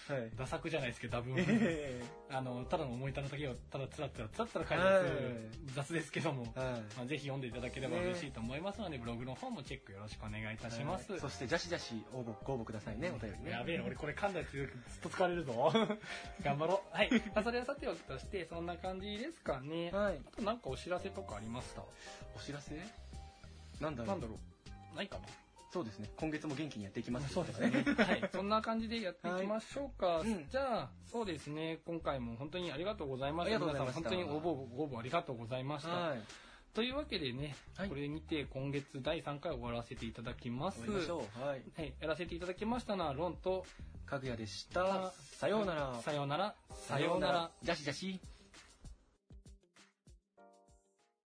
[0.07, 0.29] はい。
[0.37, 1.33] 打作じゃないですけど、打分。
[1.37, 6.81] えあの、ただの思い立った時を、ただつらつらつらつら書いてはいる雑ですけども、ーはい。
[6.95, 11.11] まあ、ぜひ読んでいただければ嬉しいと思いますので、ブログの方もチェックよろしくお願いいたします。
[11.11, 13.51] はいそして、じゃしじゃし応募、ご応募くださいね、お便りね。
[13.51, 14.67] やべえな、俺これ噛んだやつずっ
[15.01, 15.73] と疲れるぞ。
[16.43, 16.95] 頑張ろう。
[16.95, 17.09] はい。
[17.33, 19.89] まあ、それはさておきとして、そんな感じですかね。
[19.91, 20.19] はい。
[20.23, 21.81] あとなんかお知らせとかありました
[22.35, 22.75] お知らせ？
[23.79, 24.07] なんだろう？
[24.07, 24.35] なんだろ
[24.93, 24.95] う？
[24.95, 25.23] ないかな？
[25.71, 26.09] そうですね。
[26.15, 27.83] 今月も元気にやっていきますそうですね。
[27.99, 28.29] はい。
[28.31, 30.05] そんな感じでやっていきましょうか。
[30.07, 31.79] はいうんじゃあ、そうですね。
[31.85, 33.59] 今回も本当にありがとうございました。
[33.59, 35.89] 皆さん本当に応募、ご応募ありがとうございました。
[35.89, 36.21] はい。
[36.73, 40.79] というわけでね、はいこれにて今月第3回終わらせていただきます。
[40.79, 41.41] 終わりましょう。
[41.41, 41.63] はい。
[41.75, 41.93] はい。
[41.99, 43.65] やらせていただきましたのは、ロンと、
[44.05, 45.11] かぐやでした。
[45.11, 45.99] さようなら。
[46.01, 46.55] さようなら。
[46.73, 47.51] さようなら。
[47.63, 48.21] じゃしじゃし。